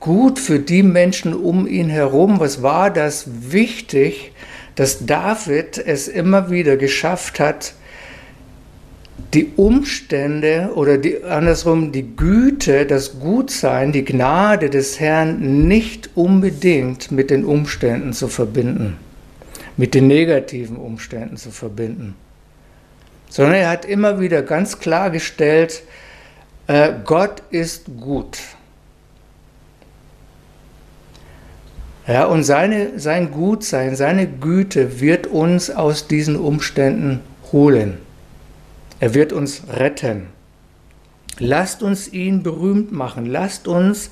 gut 0.00 0.38
für 0.38 0.58
die 0.58 0.82
Menschen 0.82 1.34
um 1.34 1.66
ihn 1.66 1.88
herum? 1.88 2.40
Was 2.40 2.62
war 2.62 2.90
das 2.90 3.26
wichtig, 3.50 4.32
dass 4.74 5.04
David 5.06 5.78
es 5.78 6.08
immer 6.08 6.50
wieder 6.50 6.76
geschafft 6.76 7.40
hat, 7.40 7.74
die 9.34 9.52
Umstände 9.56 10.70
oder 10.74 10.96
die, 10.96 11.22
andersrum 11.24 11.92
die 11.92 12.16
Güte, 12.16 12.86
das 12.86 13.18
Gutsein, 13.20 13.92
die 13.92 14.04
Gnade 14.04 14.70
des 14.70 15.00
Herrn 15.00 15.66
nicht 15.68 16.10
unbedingt 16.14 17.10
mit 17.10 17.30
den 17.30 17.44
Umständen 17.44 18.12
zu 18.12 18.28
verbinden, 18.28 18.96
mit 19.76 19.94
den 19.94 20.06
negativen 20.06 20.76
Umständen 20.76 21.36
zu 21.36 21.50
verbinden, 21.50 22.14
sondern 23.28 23.56
er 23.56 23.70
hat 23.70 23.84
immer 23.84 24.20
wieder 24.20 24.42
ganz 24.42 24.78
klargestellt, 24.78 25.82
äh, 26.68 26.92
Gott 27.04 27.42
ist 27.50 27.86
gut. 28.00 28.38
Ja, 32.08 32.24
und 32.24 32.42
seine, 32.42 32.98
sein 32.98 33.30
Gutsein, 33.30 33.94
seine 33.94 34.26
Güte 34.26 35.02
wird 35.02 35.26
uns 35.26 35.70
aus 35.70 36.08
diesen 36.08 36.36
Umständen 36.36 37.20
holen. 37.52 37.98
Er 38.98 39.12
wird 39.12 39.34
uns 39.34 39.64
retten. 39.70 40.28
Lasst 41.38 41.82
uns 41.82 42.10
ihn 42.10 42.42
berühmt 42.42 42.92
machen. 42.92 43.26
Lasst 43.26 43.68
uns 43.68 44.10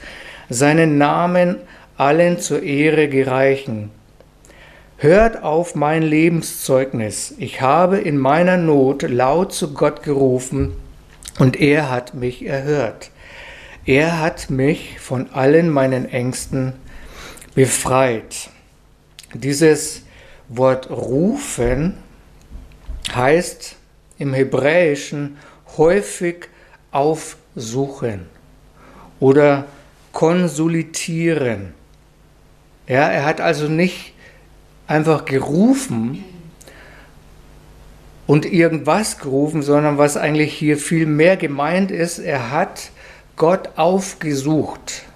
seinen 0.51 0.99
Namen 0.99 1.57
allen 1.97 2.39
zur 2.39 2.63
Ehre 2.63 3.09
gereichen. 3.09 3.91
Hört 4.99 5.43
auf 5.43 5.75
mein 5.75 6.03
Lebenszeugnis. 6.03 7.35
Ich 7.39 7.63
habe 7.63 7.97
in 7.97 8.19
meiner 8.19 8.59
Not 8.59 9.03
laut 9.03 9.55
zu 9.55 9.73
Gott 9.73 10.03
gerufen 10.03 10.73
und 11.39 11.59
er 11.59 11.91
hat 11.91 12.13
mich 12.13 12.45
erhört. 12.45 13.11
Er 13.87 14.21
hat 14.21 14.51
mich 14.51 15.01
von 15.01 15.31
allen 15.33 15.71
meinen 15.71 16.07
Ängsten 16.07 16.75
befreit. 17.57 18.51
Dieses 19.33 20.03
Wort 20.49 20.91
rufen 20.91 21.97
heißt 23.13 23.77
im 24.19 24.35
Hebräischen 24.35 25.39
häufig 25.79 26.49
aufsuchen 26.91 28.27
oder 29.21 29.65
konsultieren. 30.13 31.73
Ja, 32.87 33.09
er 33.09 33.25
hat 33.25 33.41
also 33.41 33.69
nicht 33.69 34.13
einfach 34.87 35.25
gerufen 35.25 36.25
und 38.27 38.45
irgendwas 38.45 39.19
gerufen, 39.19 39.63
sondern 39.63 39.97
was 39.97 40.19
eigentlich 40.19 40.53
hier 40.53 40.77
viel 40.77 41.07
mehr 41.07 41.39
gemeint 41.39 41.91
ist, 41.91 42.19
er 42.19 42.51
hat 42.51 42.91
Gott 43.37 43.71
aufgesucht. 43.77 45.07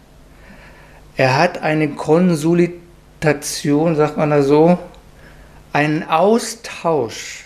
Er 1.21 1.37
hat 1.37 1.63
eine 1.63 1.89
Konsultation, 1.89 3.95
sagt 3.95 4.17
man 4.17 4.31
da 4.31 4.41
so, 4.41 4.79
einen 5.71 6.03
Austausch 6.03 7.45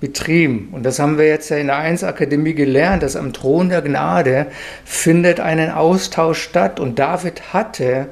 betrieben. 0.00 0.68
Und 0.72 0.84
das 0.84 0.98
haben 0.98 1.16
wir 1.16 1.26
jetzt 1.26 1.48
ja 1.48 1.56
in 1.56 1.68
der 1.68 1.78
1 1.78 2.04
Akademie 2.04 2.52
gelernt, 2.52 3.02
dass 3.02 3.16
am 3.16 3.32
Thron 3.32 3.70
der 3.70 3.80
Gnade 3.80 4.48
findet 4.84 5.40
einen 5.40 5.70
Austausch 5.70 6.42
statt. 6.42 6.78
Und 6.78 6.98
David 6.98 7.54
hatte 7.54 8.08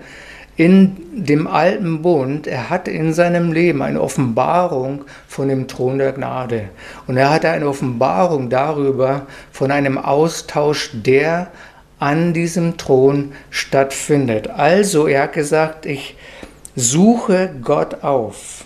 in 0.56 0.96
dem 1.12 1.46
alten 1.46 2.00
Bund, 2.00 2.46
er 2.46 2.70
hatte 2.70 2.90
in 2.90 3.12
seinem 3.12 3.52
Leben 3.52 3.82
eine 3.82 4.00
Offenbarung 4.00 5.04
von 5.26 5.48
dem 5.48 5.68
Thron 5.68 5.98
der 5.98 6.12
Gnade. 6.12 6.70
Und 7.06 7.18
er 7.18 7.28
hatte 7.28 7.50
eine 7.50 7.68
Offenbarung 7.68 8.48
darüber 8.48 9.26
von 9.52 9.70
einem 9.70 9.98
Austausch, 9.98 10.92
der 10.94 11.50
an 11.98 12.32
diesem 12.32 12.76
Thron 12.76 13.32
stattfindet. 13.50 14.48
Also, 14.48 15.06
er 15.06 15.22
hat 15.24 15.32
gesagt, 15.32 15.86
ich 15.86 16.16
suche 16.76 17.50
Gott 17.62 18.02
auf. 18.04 18.64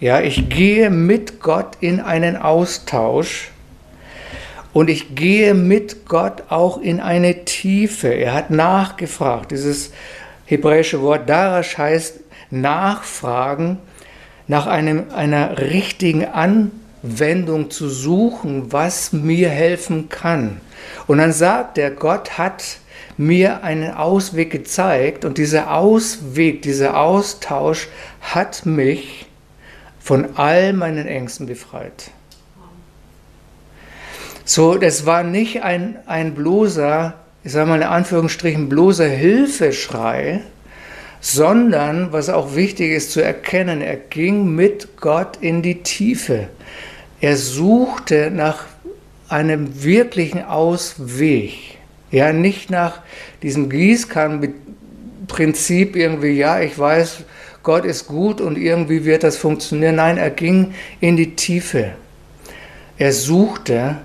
Ja, 0.00 0.20
ich 0.20 0.48
gehe 0.48 0.90
mit 0.90 1.40
Gott 1.40 1.78
in 1.80 2.00
einen 2.00 2.36
Austausch 2.36 3.50
und 4.72 4.90
ich 4.90 5.14
gehe 5.14 5.54
mit 5.54 6.06
Gott 6.06 6.44
auch 6.50 6.78
in 6.78 7.00
eine 7.00 7.44
Tiefe. 7.44 8.08
Er 8.08 8.34
hat 8.34 8.50
nachgefragt. 8.50 9.52
Dieses 9.52 9.92
hebräische 10.46 11.00
Wort 11.00 11.28
darash 11.28 11.78
heißt 11.78 12.20
nachfragen, 12.50 13.78
nach 14.46 14.66
einem, 14.66 15.04
einer 15.14 15.58
richtigen 15.58 16.24
Anwendung 17.04 17.70
zu 17.70 17.88
suchen, 17.88 18.72
was 18.72 19.12
mir 19.12 19.50
helfen 19.50 20.08
kann. 20.08 20.60
Und 21.06 21.18
dann 21.18 21.32
sagt 21.32 21.76
er, 21.76 21.90
Gott 21.90 22.38
hat 22.38 22.78
mir 23.16 23.62
einen 23.62 23.92
Ausweg 23.92 24.50
gezeigt 24.50 25.24
und 25.24 25.38
dieser 25.38 25.72
Ausweg, 25.74 26.62
dieser 26.62 26.98
Austausch 26.98 27.88
hat 28.20 28.64
mich 28.66 29.26
von 30.00 30.36
all 30.36 30.72
meinen 30.72 31.06
Ängsten 31.06 31.46
befreit. 31.46 32.10
So, 34.46 34.76
das 34.76 35.06
war 35.06 35.22
nicht 35.22 35.62
ein, 35.62 35.98
ein 36.06 36.34
bloßer, 36.34 37.14
ich 37.44 37.52
sage 37.52 37.68
mal 37.68 37.76
in 37.76 37.82
Anführungsstrichen, 37.86 38.68
bloßer 38.68 39.08
Hilfeschrei, 39.08 40.40
sondern, 41.20 42.12
was 42.12 42.28
auch 42.28 42.54
wichtig 42.54 42.92
ist 42.92 43.12
zu 43.12 43.22
erkennen, 43.22 43.80
er 43.80 43.96
ging 43.96 44.54
mit 44.54 45.00
Gott 45.00 45.38
in 45.40 45.62
die 45.62 45.82
Tiefe. 45.82 46.48
Er 47.24 47.36
suchte 47.38 48.30
nach 48.30 48.66
einem 49.30 49.82
wirklichen 49.82 50.44
Ausweg. 50.44 51.78
Ja, 52.10 52.34
nicht 52.34 52.68
nach 52.68 53.00
diesem 53.42 53.70
Gießkannenprinzip 53.70 55.96
irgendwie, 55.96 56.32
ja, 56.32 56.60
ich 56.60 56.78
weiß, 56.78 57.20
Gott 57.62 57.86
ist 57.86 58.08
gut 58.08 58.42
und 58.42 58.58
irgendwie 58.58 59.06
wird 59.06 59.22
das 59.22 59.38
funktionieren. 59.38 59.94
Nein, 59.94 60.18
er 60.18 60.28
ging 60.28 60.74
in 61.00 61.16
die 61.16 61.34
Tiefe. 61.34 61.92
Er 62.98 63.14
suchte 63.14 63.96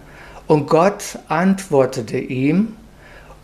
und 0.48 0.70
Gott 0.70 1.20
antwortete 1.28 2.20
ihm. 2.20 2.78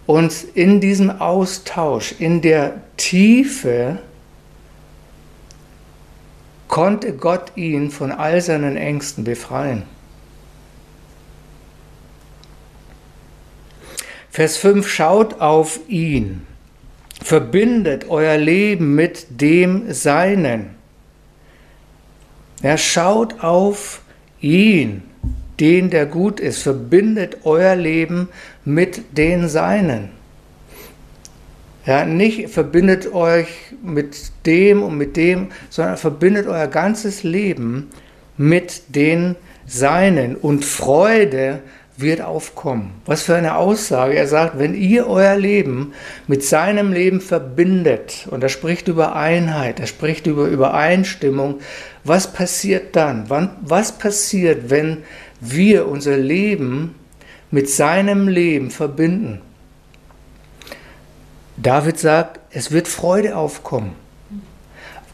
Und 0.06 0.32
in 0.54 0.80
diesem 0.80 1.20
Austausch, 1.20 2.16
in 2.18 2.40
der 2.40 2.76
Tiefe, 2.96 3.98
konnte 6.68 7.14
Gott 7.14 7.52
ihn 7.56 7.92
von 7.92 8.12
all 8.12 8.42
seinen 8.42 8.78
Ängsten 8.78 9.24
befreien. 9.24 9.84
Vers 14.30 14.58
5, 14.58 14.88
schaut 14.88 15.40
auf 15.40 15.80
ihn, 15.88 16.46
verbindet 17.24 18.10
euer 18.10 18.38
Leben 18.38 18.94
mit 18.94 19.28
dem 19.30 19.94
Seinen. 19.94 20.72
Ja, 22.62 22.78
schaut 22.78 23.42
auf 23.42 24.02
ihn, 24.42 25.04
den 25.60 25.90
der 25.90 26.06
gut 26.06 26.42
ist, 26.42 26.64
verbindet 26.64 27.46
euer 27.46 27.76
Leben 27.76 28.28
mit 28.66 29.18
den 29.18 29.48
Seinen. 29.48 30.10
Ja, 31.86 32.04
nicht 32.04 32.50
verbindet 32.50 33.14
euch 33.14 33.48
mit 33.84 34.32
dem 34.48 34.82
und 34.82 34.98
mit 34.98 35.18
dem, 35.18 35.50
sondern 35.70 35.98
verbindet 35.98 36.48
euer 36.48 36.68
ganzes 36.68 37.22
Leben 37.22 37.92
mit 38.38 38.96
den 38.96 39.36
Seinen 39.68 40.36
und 40.36 40.66
Freude 40.66 41.62
wird 41.98 42.22
aufkommen. 42.22 42.92
Was 43.06 43.24
für 43.24 43.36
eine 43.36 43.56
Aussage. 43.56 44.16
Er 44.16 44.28
sagt, 44.28 44.60
wenn 44.60 44.74
ihr 44.74 45.08
euer 45.08 45.36
Leben 45.36 45.94
mit 46.28 46.44
seinem 46.44 46.92
Leben 46.92 47.22
verbindet, 47.22 48.28
und 48.30 48.44
er 48.44 48.50
spricht 48.50 48.88
über 48.88 49.16
Einheit, 49.16 49.80
er 49.80 49.88
spricht 49.88 50.28
über 50.28 50.48
Übereinstimmung, 50.48 51.60
was 52.04 52.34
passiert 52.34 52.96
dann? 52.96 53.30
Was 53.62 53.98
passiert, 53.98 54.70
wenn 54.70 55.04
wir 55.40 55.88
unser 55.88 56.18
Leben 56.18 56.96
mit 57.50 57.70
seinem 57.70 58.28
Leben 58.28 58.72
verbinden? 58.72 59.42
David 61.58 61.98
sagt, 62.00 62.40
es 62.52 62.72
wird 62.72 62.88
Freude 62.88 63.36
aufkommen. 63.36 63.96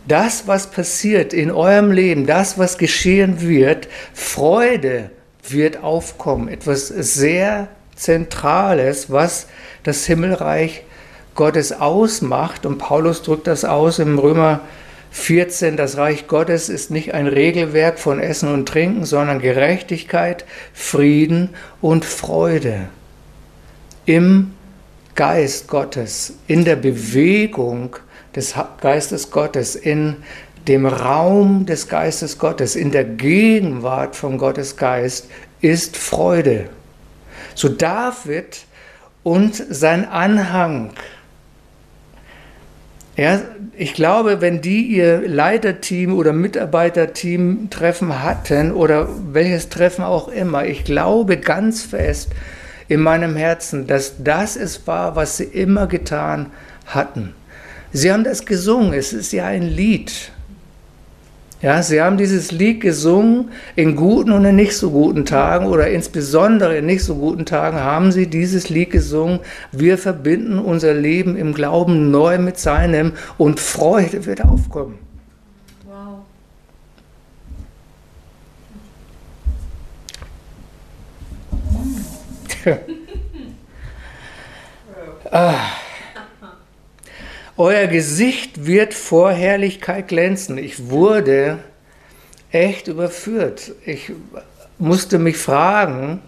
Das, 0.08 0.48
was 0.48 0.72
passiert 0.72 1.34
in 1.34 1.52
eurem 1.52 1.92
Leben, 1.92 2.26
das, 2.26 2.58
was 2.58 2.78
geschehen 2.78 3.42
wird, 3.42 3.88
Freude 4.14 5.12
wird 5.48 5.84
aufkommen. 5.84 6.48
Etwas 6.48 6.88
sehr 6.88 7.68
Zentrales, 7.96 9.12
was 9.12 9.48
das 9.84 10.06
Himmelreich 10.06 10.84
Gottes 11.36 11.72
ausmacht. 11.72 12.66
Und 12.66 12.80
Paulus 12.80 13.22
drückt 13.22 13.46
das 13.46 13.64
aus 13.64 14.00
im 14.00 14.18
Römer 14.18 14.62
14. 15.12 15.78
Das 15.78 15.98
Reich 15.98 16.28
Gottes 16.28 16.70
ist 16.70 16.90
nicht 16.90 17.14
ein 17.14 17.28
Regelwerk 17.28 18.00
von 18.00 18.20
Essen 18.20 18.52
und 18.52 18.68
Trinken, 18.68 19.06
sondern 19.06 19.40
Gerechtigkeit, 19.40 20.46
Frieden 20.74 21.50
und 21.80 22.06
Freude. 22.06 22.90
Im 24.06 24.54
Geist 25.22 25.68
Gottes, 25.68 26.34
in 26.48 26.66
der 26.66 26.76
Bewegung 26.76 27.96
des 28.36 28.56
Geistes 28.82 29.30
Gottes, 29.30 29.76
in 29.76 30.16
dem 30.68 30.88
Raum 30.88 31.68
des 31.68 31.88
Geistes 31.88 32.40
Gottes, 32.40 32.76
in 32.76 32.90
der 32.90 33.04
Gegenwart 33.04 34.16
von 34.16 34.40
Gottes 34.40 34.78
Geist 34.78 35.30
ist 35.62 35.96
Freude. 35.96 36.70
So 37.54 37.70
David 37.70 38.66
und 39.22 39.56
sein 39.70 40.10
Anhang. 40.10 40.90
Ja, 43.16 43.42
ich 43.78 43.94
glaube, 43.94 44.42
wenn 44.42 44.62
die 44.62 44.88
ihr 44.88 45.22
Leiterteam 45.28 46.16
oder 46.16 46.34
Mitarbeiterteam 46.34 47.70
Treffen 47.70 48.24
hatten 48.24 48.72
oder 48.72 49.08
welches 49.32 49.70
Treffen 49.70 50.04
auch 50.04 50.30
immer, 50.30 50.66
ich 50.66 50.84
glaube 50.84 51.38
ganz 51.38 51.84
fest 51.84 52.32
in 52.92 53.00
meinem 53.00 53.38
Herzen, 53.38 53.88
dass 53.88 54.16
das 54.22 54.58
es 54.58 54.86
war, 54.86 55.16
was 55.16 55.38
sie 55.38 55.46
immer 55.46 55.88
getan 55.88 56.48
hatten. 56.86 57.34
Sie 57.94 58.12
haben 58.12 58.26
das 58.26 58.46
gesungen, 58.46 58.92
es 58.92 59.14
ist 59.14 59.32
ja 59.32 59.46
ein 59.46 59.62
Lied. 59.62 60.34
Ja, 61.62 61.82
sie 61.84 62.02
haben 62.02 62.18
dieses 62.18 62.52
Lied 62.52 62.82
gesungen 62.82 63.52
in 63.78 63.96
guten 63.96 64.34
und 64.34 64.44
in 64.44 64.58
nicht 64.58 64.76
so 64.76 64.92
guten 64.92 65.24
Tagen 65.24 65.68
oder 65.68 65.90
insbesondere 65.90 66.80
in 66.80 66.86
nicht 66.86 67.06
so 67.06 67.16
guten 67.16 67.46
Tagen 67.46 67.78
haben 67.80 68.12
sie 68.12 68.28
dieses 68.28 68.68
Lied 68.68 68.92
gesungen. 68.92 69.40
Wir 69.72 69.98
verbinden 69.98 70.60
unser 70.60 70.94
Leben 70.94 71.38
im 71.38 71.54
Glauben 71.54 72.12
neu 72.12 72.40
mit 72.40 72.60
seinem 72.60 73.14
und 73.38 73.62
Freude 73.62 74.26
wird 74.26 74.44
aufkommen. 74.44 75.11
ah. 85.32 85.54
Euer 87.58 87.88
Gesicht 87.88 88.66
wird 88.66 88.94
vor 88.94 89.32
Herrlichkeit 89.32 90.08
glänzen. 90.08 90.58
Ich 90.58 90.90
wurde 90.90 91.60
echt 92.52 92.88
überführt. 92.88 93.74
Ich 93.86 94.12
musste 94.80 95.20
mich 95.20 95.38
fragen, 95.38 96.22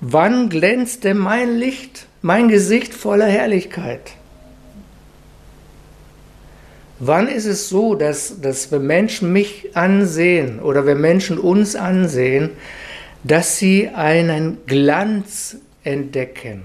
wann 0.00 0.50
glänzt 0.50 1.04
denn 1.04 1.18
mein 1.18 1.56
Licht, 1.56 2.06
mein 2.22 2.48
Gesicht 2.48 2.94
voller 2.94 3.26
Herrlichkeit? 3.26 4.12
Wann 7.00 7.28
ist 7.28 7.46
es 7.46 7.68
so, 7.68 7.94
dass, 7.94 8.40
dass 8.40 8.72
wenn 8.72 8.86
Menschen 8.86 9.32
mich 9.32 9.70
ansehen 9.74 10.60
oder 10.60 10.84
wenn 10.84 11.00
Menschen 11.00 11.38
uns 11.38 11.76
ansehen, 11.76 12.50
dass 13.28 13.58
sie 13.58 13.88
einen 13.88 14.58
Glanz 14.66 15.56
entdecken? 15.84 16.64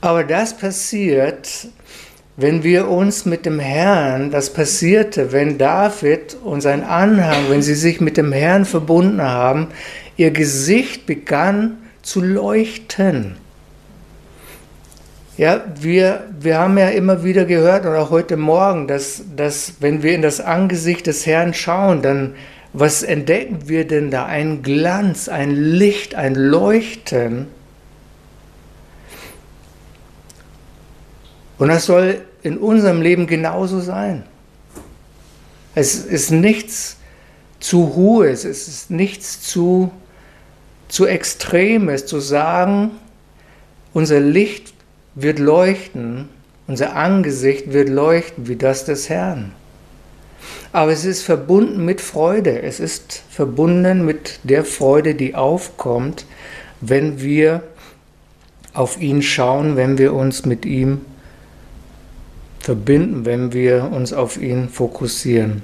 Aber 0.00 0.24
das 0.24 0.56
passiert, 0.56 1.68
wenn 2.36 2.62
wir 2.62 2.88
uns 2.88 3.24
mit 3.24 3.46
dem 3.46 3.58
Herrn, 3.58 4.30
das 4.30 4.52
passierte, 4.52 5.32
wenn 5.32 5.58
David 5.58 6.36
und 6.42 6.60
sein 6.60 6.82
Anhang, 6.82 7.50
wenn 7.50 7.62
sie 7.62 7.74
sich 7.74 8.00
mit 8.00 8.16
dem 8.16 8.32
Herrn 8.32 8.64
verbunden 8.64 9.22
haben, 9.22 9.68
ihr 10.16 10.30
Gesicht 10.30 11.06
begann 11.06 11.78
zu 12.02 12.20
leuchten. 12.20 13.36
Ja, 15.36 15.64
wir, 15.80 16.24
wir 16.40 16.58
haben 16.58 16.76
ja 16.78 16.88
immer 16.88 17.24
wieder 17.24 17.44
gehört 17.44 17.86
und 17.86 17.94
auch 17.94 18.10
heute 18.10 18.36
Morgen, 18.36 18.86
dass, 18.86 19.22
dass 19.34 19.74
wenn 19.80 20.02
wir 20.02 20.14
in 20.14 20.22
das 20.22 20.40
Angesicht 20.40 21.06
des 21.06 21.26
Herrn 21.26 21.54
schauen, 21.54 22.02
dann 22.02 22.34
was 22.72 23.02
entdecken 23.02 23.68
wir 23.68 23.86
denn 23.86 24.10
da? 24.10 24.26
Ein 24.26 24.62
Glanz, 24.62 25.28
ein 25.28 25.50
Licht, 25.50 26.14
ein 26.14 26.34
Leuchten. 26.34 27.48
Und 31.58 31.68
das 31.68 31.84
soll 31.86 32.22
in 32.42 32.58
unserem 32.58 33.02
Leben 33.02 33.26
genauso 33.26 33.80
sein. 33.80 34.24
Es 35.74 35.94
ist 35.94 36.30
nichts 36.30 36.96
zu 37.60 37.94
Hohes, 37.94 38.44
es 38.44 38.68
ist 38.68 38.90
nichts 38.90 39.42
zu, 39.42 39.92
zu 40.88 41.06
Extremes, 41.06 42.06
zu 42.06 42.20
sagen, 42.20 42.90
unser 43.92 44.20
Licht 44.20 44.74
wird 45.14 45.38
leuchten, 45.38 46.28
unser 46.66 46.96
Angesicht 46.96 47.72
wird 47.72 47.88
leuchten 47.88 48.48
wie 48.48 48.56
das 48.56 48.84
des 48.84 49.08
Herrn. 49.08 49.52
Aber 50.72 50.90
es 50.90 51.04
ist 51.04 51.22
verbunden 51.22 51.84
mit 51.84 52.00
Freude, 52.00 52.62
es 52.62 52.80
ist 52.80 53.22
verbunden 53.28 54.06
mit 54.06 54.40
der 54.42 54.64
Freude, 54.64 55.14
die 55.14 55.34
aufkommt, 55.34 56.24
wenn 56.80 57.20
wir 57.20 57.62
auf 58.72 59.00
ihn 59.00 59.20
schauen, 59.20 59.76
wenn 59.76 59.98
wir 59.98 60.14
uns 60.14 60.46
mit 60.46 60.64
ihm 60.64 61.02
verbinden, 62.60 63.26
wenn 63.26 63.52
wir 63.52 63.90
uns 63.92 64.14
auf 64.14 64.40
ihn 64.40 64.70
fokussieren. 64.70 65.62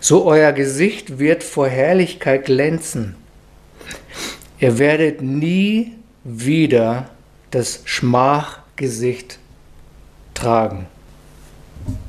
So 0.00 0.24
euer 0.24 0.52
Gesicht 0.52 1.18
wird 1.18 1.42
vor 1.42 1.68
Herrlichkeit 1.68 2.46
glänzen. 2.46 3.14
Ihr 4.58 4.78
werdet 4.78 5.22
nie 5.22 5.92
wieder 6.24 7.10
das 7.50 7.80
Schmachgesicht 7.84 9.38
tragen. 10.34 10.86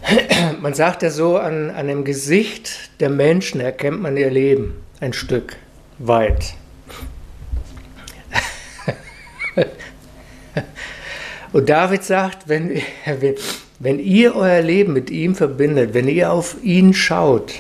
Man 0.62 0.74
sagt 0.74 1.04
ja 1.04 1.10
so, 1.10 1.38
an, 1.38 1.70
an 1.70 1.88
dem 1.88 2.04
Gesicht 2.04 2.90
der 3.00 3.10
Menschen 3.10 3.62
erkennt 3.62 4.02
man 4.02 4.18
ihr 4.18 4.30
Leben. 4.30 4.82
ein 5.00 5.14
Stück 5.14 5.56
weit. 6.00 6.56
Und 11.54 11.70
David 11.70 12.04
sagt, 12.04 12.48
wenn, 12.50 12.82
wenn 13.80 14.00
ihr 14.00 14.36
euer 14.36 14.62
Leben 14.62 14.94
mit 14.94 15.10
ihm 15.10 15.36
verbindet, 15.36 15.94
wenn 15.94 16.08
ihr 16.08 16.32
auf 16.32 16.58
ihn 16.64 16.94
schaut, 16.94 17.54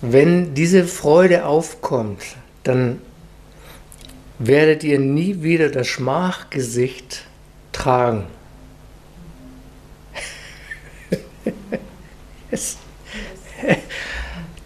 wenn 0.00 0.54
diese 0.54 0.84
Freude 0.84 1.46
aufkommt, 1.46 2.22
dann 2.62 3.00
werdet 4.38 4.84
ihr 4.84 4.98
nie 4.98 5.42
wieder 5.42 5.70
das 5.70 5.86
Schmachgesicht 5.86 7.24
tragen. 7.72 8.24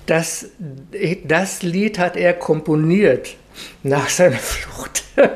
Das, 0.08 0.46
das 1.24 1.62
Lied 1.62 1.98
hat 1.98 2.16
er 2.16 2.32
komponiert 2.32 3.36
nach 3.82 4.08
seiner 4.08 4.38
Flucht. 4.38 5.04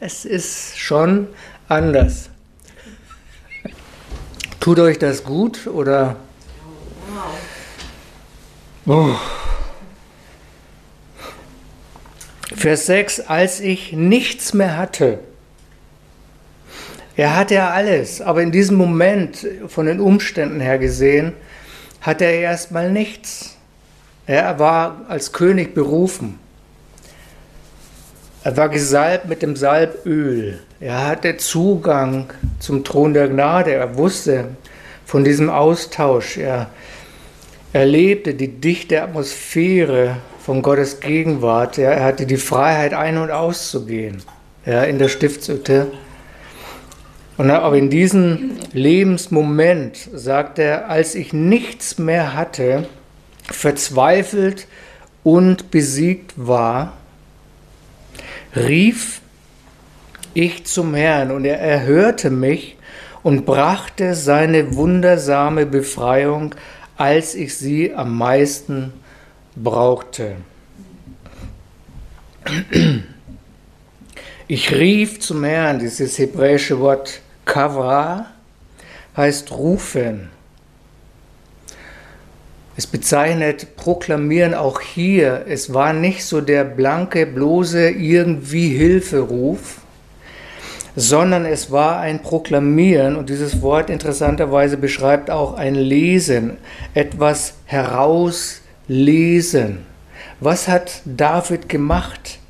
Es 0.00 0.26
ist 0.26 0.78
schon 0.78 1.28
anders. 1.66 2.28
Tut 4.60 4.78
euch 4.78 4.98
das 4.98 5.24
gut 5.24 5.66
oder? 5.66 6.16
Oh. 8.84 9.14
Vers 12.54 12.84
6, 12.84 13.20
als 13.20 13.60
ich 13.60 13.94
nichts 13.94 14.52
mehr 14.52 14.76
hatte. 14.76 15.20
Er 17.16 17.34
hatte 17.34 17.54
ja 17.54 17.70
alles, 17.70 18.20
aber 18.20 18.42
in 18.42 18.52
diesem 18.52 18.76
Moment, 18.76 19.46
von 19.68 19.86
den 19.86 20.00
Umständen 20.00 20.60
her 20.60 20.78
gesehen, 20.78 21.32
hatte 22.02 22.26
er 22.26 22.40
erstmal 22.40 22.92
nichts. 22.92 23.53
Er 24.26 24.58
war 24.58 25.02
als 25.08 25.32
König 25.32 25.74
berufen. 25.74 26.38
Er 28.42 28.56
war 28.56 28.68
gesalbt 28.68 29.28
mit 29.28 29.42
dem 29.42 29.56
Salböl. 29.56 30.60
Er 30.80 31.06
hatte 31.06 31.36
Zugang 31.36 32.26
zum 32.58 32.84
Thron 32.84 33.14
der 33.14 33.28
Gnade. 33.28 33.72
Er 33.72 33.96
wusste 33.96 34.48
von 35.06 35.24
diesem 35.24 35.50
Austausch. 35.50 36.38
Er 36.38 36.68
erlebte 37.72 38.34
die 38.34 38.48
dichte 38.48 39.02
Atmosphäre 39.02 40.16
von 40.38 40.62
Gottes 40.62 41.00
Gegenwart. 41.00 41.78
Er 41.78 42.04
hatte 42.04 42.26
die 42.26 42.36
Freiheit, 42.36 42.94
ein- 42.94 43.18
und 43.18 43.30
auszugehen 43.30 44.22
ja, 44.66 44.84
in 44.84 44.98
der 44.98 45.08
Stiftshütte. 45.08 45.90
Und 47.36 47.50
aber 47.50 47.76
in 47.76 47.90
diesem 47.90 48.52
Lebensmoment 48.72 49.96
sagt 50.14 50.58
er, 50.58 50.88
als 50.88 51.14
ich 51.14 51.32
nichts 51.32 51.98
mehr 51.98 52.34
hatte, 52.34 52.86
verzweifelt 53.50 54.66
und 55.22 55.70
besiegt 55.70 56.32
war, 56.36 56.94
rief 58.54 59.20
ich 60.34 60.64
zum 60.66 60.94
Herrn 60.94 61.30
und 61.30 61.44
er 61.44 61.60
erhörte 61.60 62.30
mich 62.30 62.76
und 63.22 63.46
brachte 63.46 64.14
seine 64.14 64.74
wundersame 64.74 65.66
Befreiung, 65.66 66.54
als 66.96 67.34
ich 67.34 67.56
sie 67.56 67.94
am 67.94 68.16
meisten 68.16 68.92
brauchte. 69.56 70.36
Ich 74.46 74.72
rief 74.72 75.20
zum 75.20 75.42
Herrn, 75.44 75.78
dieses 75.78 76.18
hebräische 76.18 76.78
Wort 76.78 77.20
Kavra 77.46 78.26
heißt 79.16 79.52
rufen. 79.52 80.33
Es 82.76 82.88
bezeichnet 82.88 83.76
Proklamieren 83.76 84.52
auch 84.52 84.80
hier. 84.80 85.44
Es 85.48 85.72
war 85.72 85.92
nicht 85.92 86.24
so 86.24 86.40
der 86.40 86.64
blanke, 86.64 87.24
bloße 87.24 87.90
irgendwie 87.90 88.70
Hilferuf, 88.70 89.78
sondern 90.96 91.44
es 91.46 91.70
war 91.70 92.00
ein 92.00 92.20
Proklamieren 92.20 93.14
und 93.14 93.30
dieses 93.30 93.62
Wort 93.62 93.90
interessanterweise 93.90 94.76
beschreibt 94.76 95.30
auch 95.30 95.54
ein 95.54 95.76
Lesen, 95.76 96.56
etwas 96.94 97.54
herauslesen. 97.66 98.58
Was 100.40 100.66
hat 100.66 101.02
David 101.04 101.68
gemacht? 101.68 102.40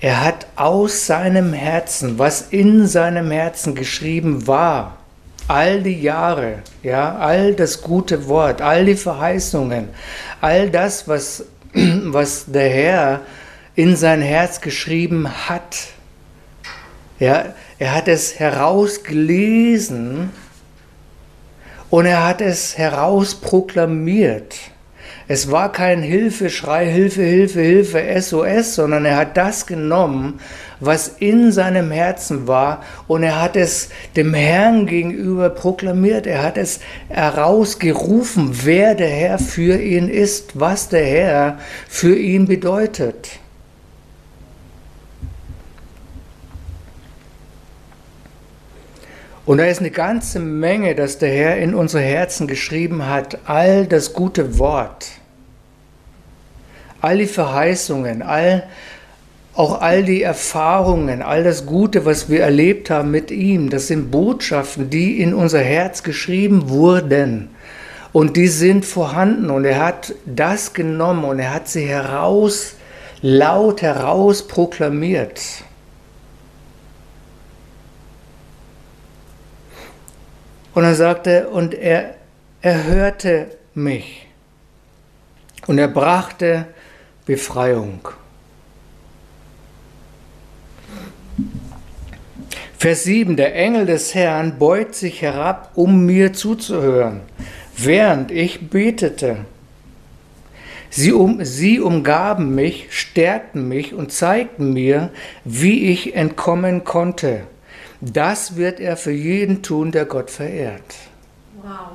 Er 0.00 0.24
hat 0.24 0.46
aus 0.56 1.06
seinem 1.06 1.52
Herzen, 1.52 2.18
was 2.18 2.48
in 2.50 2.86
seinem 2.86 3.30
Herzen 3.30 3.74
geschrieben 3.74 4.46
war, 4.46 4.98
all 5.48 5.82
die 5.82 6.00
Jahre, 6.00 6.62
ja, 6.82 7.16
all 7.16 7.54
das 7.54 7.82
gute 7.82 8.26
Wort, 8.28 8.62
all 8.62 8.84
die 8.84 8.94
Verheißungen, 8.94 9.88
all 10.40 10.70
das, 10.70 11.06
was, 11.08 11.44
was 11.74 12.46
der 12.46 12.68
Herr 12.68 13.20
in 13.74 13.96
sein 13.96 14.22
Herz 14.22 14.60
geschrieben 14.60 15.28
hat. 15.48 15.88
Ja, 17.18 17.54
er 17.78 17.94
hat 17.94 18.08
es 18.08 18.38
herausgelesen 18.38 20.30
und 21.90 22.06
er 22.06 22.26
hat 22.26 22.40
es 22.40 22.76
herausproklamiert. 22.76 24.56
Es 25.26 25.50
war 25.50 25.72
kein 25.72 26.02
Hilfeschrei, 26.02 26.86
Hilfe, 26.86 27.22
Hilfe, 27.22 27.60
Hilfe, 27.60 28.20
SOS, 28.20 28.74
sondern 28.74 29.06
er 29.06 29.16
hat 29.16 29.38
das 29.38 29.66
genommen, 29.66 30.38
was 30.80 31.08
in 31.08 31.50
seinem 31.50 31.90
Herzen 31.90 32.46
war 32.46 32.82
und 33.08 33.22
er 33.22 33.40
hat 33.40 33.56
es 33.56 33.88
dem 34.16 34.34
Herrn 34.34 34.86
gegenüber 34.86 35.48
proklamiert. 35.48 36.26
Er 36.26 36.42
hat 36.42 36.58
es 36.58 36.80
herausgerufen, 37.08 38.50
wer 38.64 38.94
der 38.94 39.08
Herr 39.08 39.38
für 39.38 39.80
ihn 39.80 40.08
ist, 40.08 40.60
was 40.60 40.90
der 40.90 41.06
Herr 41.06 41.58
für 41.88 42.16
ihn 42.16 42.46
bedeutet. 42.46 43.40
Und 49.46 49.58
da 49.58 49.66
ist 49.66 49.80
eine 49.80 49.90
ganze 49.90 50.40
Menge, 50.40 50.94
das 50.94 51.18
der 51.18 51.28
Herr 51.28 51.58
in 51.58 51.74
unsere 51.74 52.02
Herzen 52.02 52.46
geschrieben 52.46 53.06
hat. 53.06 53.38
All 53.44 53.86
das 53.86 54.14
gute 54.14 54.58
Wort, 54.58 55.06
all 57.02 57.18
die 57.18 57.26
Verheißungen, 57.26 58.22
all, 58.22 58.64
auch 59.54 59.82
all 59.82 60.02
die 60.02 60.22
Erfahrungen, 60.22 61.20
all 61.20 61.44
das 61.44 61.66
Gute, 61.66 62.06
was 62.06 62.30
wir 62.30 62.40
erlebt 62.40 62.88
haben 62.88 63.10
mit 63.10 63.30
ihm, 63.30 63.68
das 63.68 63.88
sind 63.88 64.10
Botschaften, 64.10 64.88
die 64.88 65.20
in 65.20 65.34
unser 65.34 65.60
Herz 65.60 66.02
geschrieben 66.02 66.70
wurden. 66.70 67.50
Und 68.12 68.36
die 68.36 68.48
sind 68.48 68.86
vorhanden. 68.86 69.50
Und 69.50 69.64
er 69.66 69.84
hat 69.84 70.14
das 70.24 70.72
genommen 70.72 71.24
und 71.24 71.38
er 71.38 71.52
hat 71.52 71.68
sie 71.68 71.84
heraus, 71.84 72.76
laut 73.20 73.82
heraus 73.82 74.46
proklamiert. 74.46 75.63
Und 80.74 80.84
er 80.84 80.94
sagte, 80.94 81.48
und 81.48 81.72
er 81.74 82.14
erhörte 82.60 83.46
mich. 83.74 84.26
Und 85.66 85.78
er 85.78 85.88
brachte 85.88 86.66
Befreiung. 87.24 88.08
Vers 92.76 93.04
7, 93.04 93.36
der 93.36 93.54
Engel 93.54 93.86
des 93.86 94.14
Herrn 94.14 94.58
beugt 94.58 94.94
sich 94.94 95.22
herab, 95.22 95.70
um 95.74 96.04
mir 96.04 96.34
zuzuhören, 96.34 97.20
während 97.78 98.30
ich 98.30 98.68
betete. 98.68 99.46
Sie, 100.90 101.12
um, 101.12 101.44
sie 101.44 101.80
umgaben 101.80 102.54
mich, 102.54 102.88
stärkten 102.90 103.68
mich 103.68 103.94
und 103.94 104.12
zeigten 104.12 104.72
mir, 104.72 105.10
wie 105.44 105.90
ich 105.90 106.14
entkommen 106.14 106.84
konnte. 106.84 107.44
Das 108.12 108.56
wird 108.56 108.80
er 108.80 108.96
für 108.96 109.12
jeden 109.12 109.62
tun, 109.62 109.90
der 109.90 110.04
Gott 110.04 110.30
verehrt. 110.30 110.94
Wow. 111.62 111.92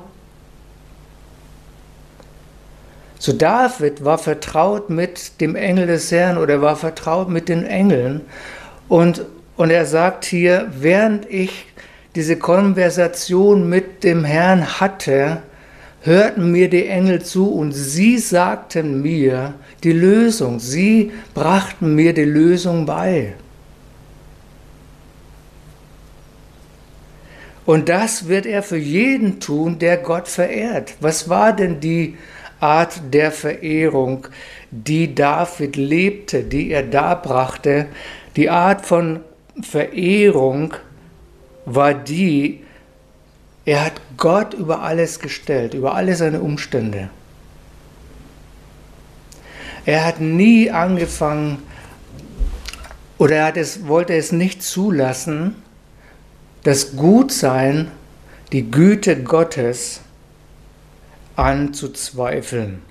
So 3.18 3.32
David 3.32 4.04
war 4.04 4.18
vertraut 4.18 4.88
mit 4.88 5.40
dem 5.40 5.54
Engel 5.54 5.86
des 5.86 6.10
Herrn 6.10 6.38
oder 6.38 6.62
war 6.62 6.74
vertraut 6.76 7.28
mit 7.28 7.48
den 7.48 7.66
Engeln. 7.66 8.22
Und, 8.88 9.26
und 9.56 9.70
er 9.70 9.84
sagt 9.84 10.24
hier, 10.24 10.72
während 10.78 11.30
ich 11.30 11.66
diese 12.14 12.36
Konversation 12.36 13.68
mit 13.68 14.02
dem 14.02 14.24
Herrn 14.24 14.80
hatte, 14.80 15.42
hörten 16.00 16.50
mir 16.50 16.70
die 16.70 16.86
Engel 16.86 17.22
zu 17.22 17.52
und 17.52 17.72
sie 17.72 18.18
sagten 18.18 19.02
mir 19.02 19.54
die 19.84 19.92
Lösung. 19.92 20.58
Sie 20.58 21.12
brachten 21.34 21.94
mir 21.94 22.14
die 22.14 22.24
Lösung 22.24 22.86
bei. 22.86 23.34
Und 27.70 27.88
das 27.88 28.26
wird 28.26 28.46
er 28.46 28.64
für 28.64 28.76
jeden 28.76 29.38
tun, 29.38 29.78
der 29.78 29.96
Gott 29.96 30.26
verehrt. 30.26 30.94
Was 30.98 31.28
war 31.28 31.52
denn 31.52 31.78
die 31.78 32.18
Art 32.58 33.00
der 33.12 33.30
Verehrung, 33.30 34.26
die 34.72 35.14
David 35.14 35.76
lebte, 35.76 36.42
die 36.42 36.72
er 36.72 36.82
darbrachte? 36.82 37.86
Die 38.34 38.50
Art 38.50 38.84
von 38.84 39.20
Verehrung 39.62 40.74
war 41.64 41.94
die, 41.94 42.64
er 43.64 43.84
hat 43.84 44.00
Gott 44.16 44.52
über 44.52 44.82
alles 44.82 45.20
gestellt, 45.20 45.72
über 45.72 45.94
alle 45.94 46.16
seine 46.16 46.40
Umstände. 46.40 47.08
Er 49.86 50.04
hat 50.04 50.20
nie 50.20 50.72
angefangen 50.72 51.62
oder 53.16 53.36
er 53.36 53.56
es, 53.56 53.86
wollte 53.86 54.14
es 54.14 54.32
nicht 54.32 54.60
zulassen, 54.60 55.54
das 56.62 56.96
Gutsein, 56.96 57.90
die 58.52 58.70
Güte 58.70 59.22
Gottes 59.22 60.00
anzuzweifeln. 61.36 62.82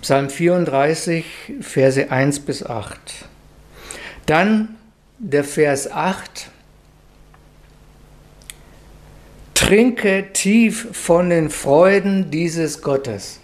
Psalm 0.00 0.30
34, 0.30 1.24
Verse 1.60 2.10
1 2.10 2.40
bis 2.40 2.64
8. 2.64 2.98
Dann 4.26 4.76
der 5.18 5.44
Vers 5.44 5.90
8. 5.90 6.48
Trinke 9.54 10.32
tief 10.32 10.88
von 10.92 11.30
den 11.30 11.50
Freuden 11.50 12.30
dieses 12.30 12.80
Gottes. 12.82 13.39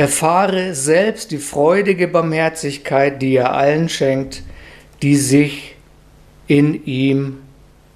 Erfahre 0.00 0.74
selbst 0.74 1.30
die 1.30 1.36
freudige 1.36 2.08
Barmherzigkeit, 2.08 3.20
die 3.20 3.36
er 3.36 3.52
allen 3.52 3.90
schenkt, 3.90 4.42
die 5.02 5.16
sich 5.16 5.76
in 6.46 6.86
ihm 6.86 7.42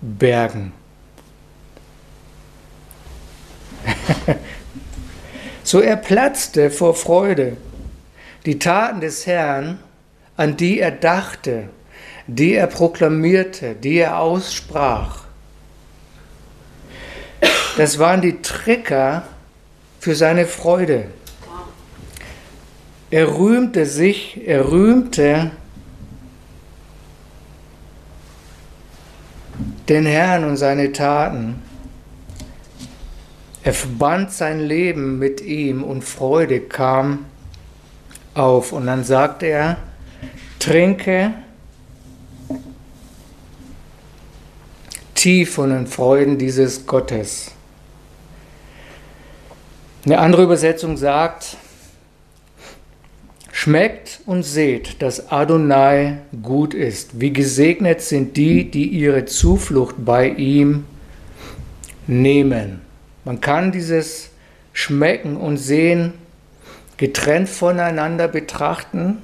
bergen. 0.03 0.75
so 5.65 5.81
er 5.81 5.97
platzte 5.97 6.71
vor 6.71 6.95
Freude. 6.95 7.57
Die 8.45 8.59
Taten 8.59 9.01
des 9.01 9.27
Herrn, 9.27 9.79
an 10.37 10.59
die 10.59 10.81
er 10.81 10.91
dachte, 10.91 11.71
die 12.27 12.53
er 12.53 12.67
proklamierte, 12.67 13.77
die 13.77 13.97
er 13.97 14.19
aussprach, 14.19 15.25
das 17.79 17.99
waren 17.99 18.21
die 18.21 18.43
Trigger 18.43 19.27
für 20.01 20.15
seine 20.15 20.45
Freude. 20.45 21.07
Er 23.15 23.39
rühmte 23.39 23.87
sich, 23.87 24.41
er 24.45 24.73
rühmte 24.73 25.53
den 29.89 30.05
Herrn 30.05 30.43
und 30.43 30.57
seine 30.57 30.91
Taten. 30.91 31.63
Er 33.63 33.73
verband 33.73 34.33
sein 34.33 34.59
Leben 34.59 35.21
mit 35.21 35.41
ihm 35.43 35.85
und 35.85 36.03
Freude 36.03 36.59
kam 36.59 37.27
auf. 38.35 38.73
Und 38.73 38.89
dann 38.89 39.05
sagte 39.05 39.47
er, 39.47 39.77
trinke 40.59 41.35
tief 45.15 45.55
von 45.55 45.71
den 45.71 45.87
Freuden 45.87 46.37
dieses 46.37 46.85
Gottes. 46.85 47.53
Eine 50.05 50.19
andere 50.19 50.43
Übersetzung 50.43 50.97
sagt, 50.97 51.59
schmeckt 53.65 54.21
und 54.27 54.43
seht, 54.43 55.01
dass 55.01 55.33
Adonai 55.33 56.19
gut 56.43 56.75
ist. 56.75 57.19
Wie 57.19 57.33
gesegnet 57.33 58.03
sind 58.03 58.37
die, 58.37 58.71
die 58.71 58.89
ihre 58.89 59.25
Zuflucht 59.25 59.95
bei 60.05 60.29
ihm 60.29 60.85
nehmen. 62.07 62.83
Man 63.25 63.41
kann 63.41 63.73
dieses 63.73 64.29
Schmecken 64.75 65.39
und 65.39 65.57
Sehen 65.57 66.13
getrennt 66.99 67.49
voneinander 67.49 68.29
betrachten. 68.29 69.23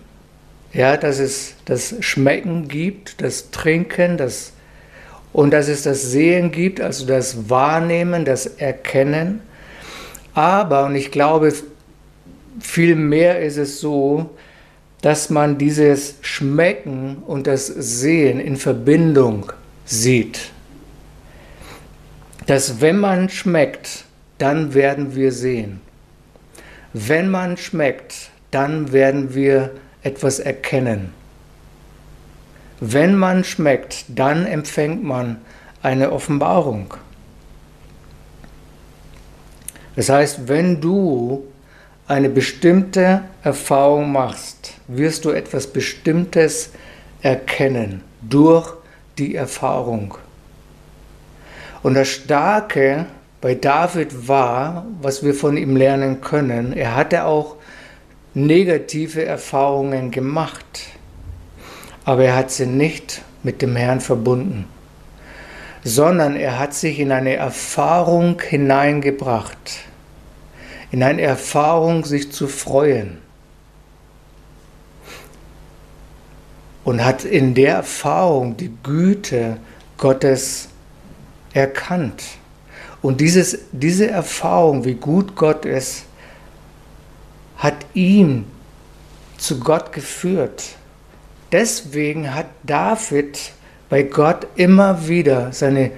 Ja, 0.73 0.97
dass 0.97 1.19
es 1.19 1.57
das 1.67 1.97
Schmecken 2.01 2.67
gibt, 2.67 3.21
das 3.21 3.51
Trinken, 3.51 4.17
das 4.17 4.55
und 5.35 5.51
dass 5.51 5.69
es 5.69 5.83
das 5.83 6.01
Sehen 6.13 6.51
gibt, 6.51 6.81
also 6.81 7.05
das 7.05 7.51
Wahrnehmen, 7.51 8.25
das 8.25 8.47
Erkennen. 8.47 9.43
Aber, 10.33 10.87
und 10.87 10.95
ich 10.95 11.11
glaube, 11.11 11.53
vielmehr 12.59 13.41
ist 13.41 13.57
es 13.57 13.81
so, 13.81 14.31
dass 15.03 15.31
man 15.31 15.59
dieses 15.59 16.17
Schmecken 16.21 17.19
und 17.27 17.47
das 17.47 17.67
Sehen 17.67 18.41
in 18.41 18.57
Verbindung 18.57 19.53
sieht. 19.85 20.51
Dass 22.47 22.81
wenn 22.81 22.99
man 22.99 23.29
schmeckt, 23.29 24.05
dann 24.39 24.75
werden 24.75 25.15
wir 25.15 25.33
sehen. 25.33 25.81
Wenn 26.93 27.31
man 27.31 27.57
schmeckt, 27.57 28.31
dann 28.51 28.93
werden 28.93 29.35
wir 29.35 29.71
etwas 30.03 30.39
erkennen. 30.39 31.13
Wenn 32.81 33.15
man 33.15 33.45
schmeckt, 33.45 34.07
dann 34.09 34.47
empfängt 34.47 35.05
man 35.05 35.37
eine 35.83 36.13
Offenbarung. 36.13 36.95
Das 39.97 40.09
heißt, 40.09 40.49
wenn 40.49 40.81
du 40.81 41.45
eine 42.11 42.29
bestimmte 42.29 43.23
Erfahrung 43.43 44.13
machst, 44.13 44.75
wirst 44.89 45.25
du 45.25 45.31
etwas 45.31 45.67
Bestimmtes 45.67 46.71
erkennen 47.23 48.03
durch 48.21 48.75
die 49.19 49.35
Erfahrung. 49.35 50.15
Und 51.83 51.95
das 51.95 52.09
Starke 52.09 53.07
bei 53.41 53.55
David 53.55 54.29
war, 54.29 54.87
was 55.01 55.23
wir 55.23 55.35
von 55.35 55.57
ihm 55.57 55.77
lernen 55.77 56.21
können, 56.21 56.73
er 56.73 56.97
hatte 56.97 57.25
auch 57.25 57.57
negative 58.35 59.25
Erfahrungen 59.25 60.11
gemacht, 60.11 60.89
aber 62.05 62.25
er 62.25 62.37
hat 62.37 62.51
sie 62.51 62.67
nicht 62.67 63.23
mit 63.43 63.63
dem 63.63 63.77
Herrn 63.77 64.01
verbunden 64.01 64.67
sondern 65.83 66.37
er 66.37 66.59
hat 66.59 66.75
sich 66.75 67.01
in 67.01 67.13
eine 67.13 67.37
Erfahrung 67.37 68.41
hineingebracht, 68.41 69.57
in 70.91 71.03
eine 71.03 71.23
Erfahrung, 71.23 72.05
sich 72.05 72.33
zu 72.33 72.49
freuen. 72.49 73.19
Und 76.85 77.05
hat 77.05 77.25
in 77.25 77.55
der 77.55 77.75
Erfahrung 77.75 78.57
die 78.57 78.73
Güte 78.83 79.59
Gottes 79.99 80.69
erkannt. 81.53 82.23
Und 83.03 83.21
dieses, 83.21 83.59
diese 83.73 84.09
Erfahrung, 84.09 84.85
wie 84.85 84.95
gut 84.95 85.37
Gott 85.37 85.65
ist, 85.65 86.05
hat 87.57 87.77
ihn 87.95 88.47
zu 89.37 89.61
Gott 89.61 89.93
geführt. 89.93 90.65
Deswegen 91.53 92.35
hat 92.35 92.47
David 92.63 93.53
bei 93.89 94.03
Gott 94.03 94.47
immer 94.57 95.09
wieder 95.09 95.53
seine 95.53 95.91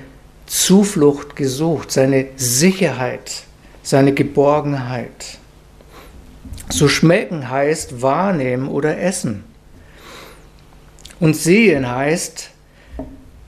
Zuflucht 0.47 1.37
gesucht, 1.37 1.93
seine 1.93 2.27
Sicherheit, 2.37 3.45
seine 3.83 4.13
Geborgenheit. 4.13 5.39
So 6.69 6.89
schmecken 6.89 7.51
heißt 7.51 8.03
wahrnehmen 8.03 8.69
oder 8.69 8.99
essen. 8.99 9.45
Und 11.21 11.37
sehen 11.37 11.89
heißt, 11.89 12.51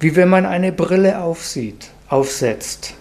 wie 0.01 0.17
wenn 0.17 0.29
man 0.29 0.47
eine 0.47 0.73
Brille 0.73 1.21
aufsieht, 1.21 1.91
aufsetzt. 2.09 2.95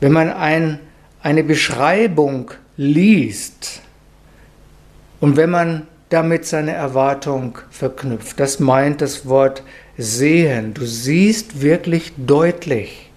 Wenn 0.00 0.12
man 0.12 0.30
ein, 0.30 0.80
eine 1.22 1.44
Beschreibung 1.44 2.50
liest 2.76 3.80
und 5.20 5.36
wenn 5.36 5.50
man 5.50 5.86
damit 6.08 6.46
seine 6.46 6.72
Erwartung 6.72 7.58
verknüpft. 7.70 8.38
Das 8.38 8.60
meint 8.60 9.00
das 9.00 9.26
Wort 9.26 9.62
sehen. 9.96 10.74
Du 10.74 10.84
siehst 10.84 11.62
wirklich 11.62 12.12
deutlich. 12.16 13.10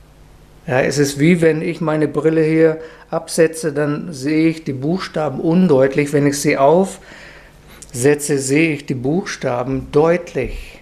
Ja, 0.67 0.81
es 0.81 0.97
ist 0.97 1.17
wie 1.17 1.41
wenn 1.41 1.61
ich 1.61 1.79
meine 1.79 2.09
Brille 2.09 2.43
hier 2.43 2.81
absetze, 3.09 3.71
dann 3.71 4.13
sehe 4.13 4.49
ich 4.49 4.65
die 4.65 4.73
Buchstaben 4.73 5.39
undeutlich. 5.39 6.11
Wenn 6.11 6.27
ich 6.27 6.41
sie 6.41 6.57
aufsetze, 6.57 8.37
sehe 8.37 8.73
ich 8.73 8.85
die 8.85 8.95
Buchstaben 8.95 9.87
deutlich. 9.93 10.81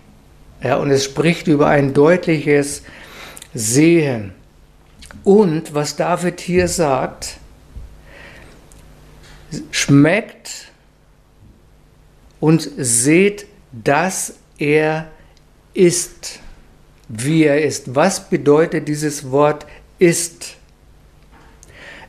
Ja, 0.64 0.78
und 0.78 0.90
es 0.90 1.04
spricht 1.04 1.48
über 1.48 1.68
ein 1.68 1.94
deutliches 1.94 2.82
Sehen. 3.54 4.34
Und 5.24 5.76
was 5.76 5.96
David 5.96 6.42
hier 6.42 6.68
sagt, 6.68 7.38
schmeckt 9.70 10.72
und 12.40 12.70
seht, 12.78 13.46
dass 13.72 14.36
er 14.58 15.08
ist, 15.74 16.40
wie 17.08 17.44
er 17.44 17.64
ist. 17.64 17.94
Was 17.96 18.30
bedeutet 18.30 18.88
dieses 18.88 19.32
Wort 19.32 19.66
ist? 20.00 20.56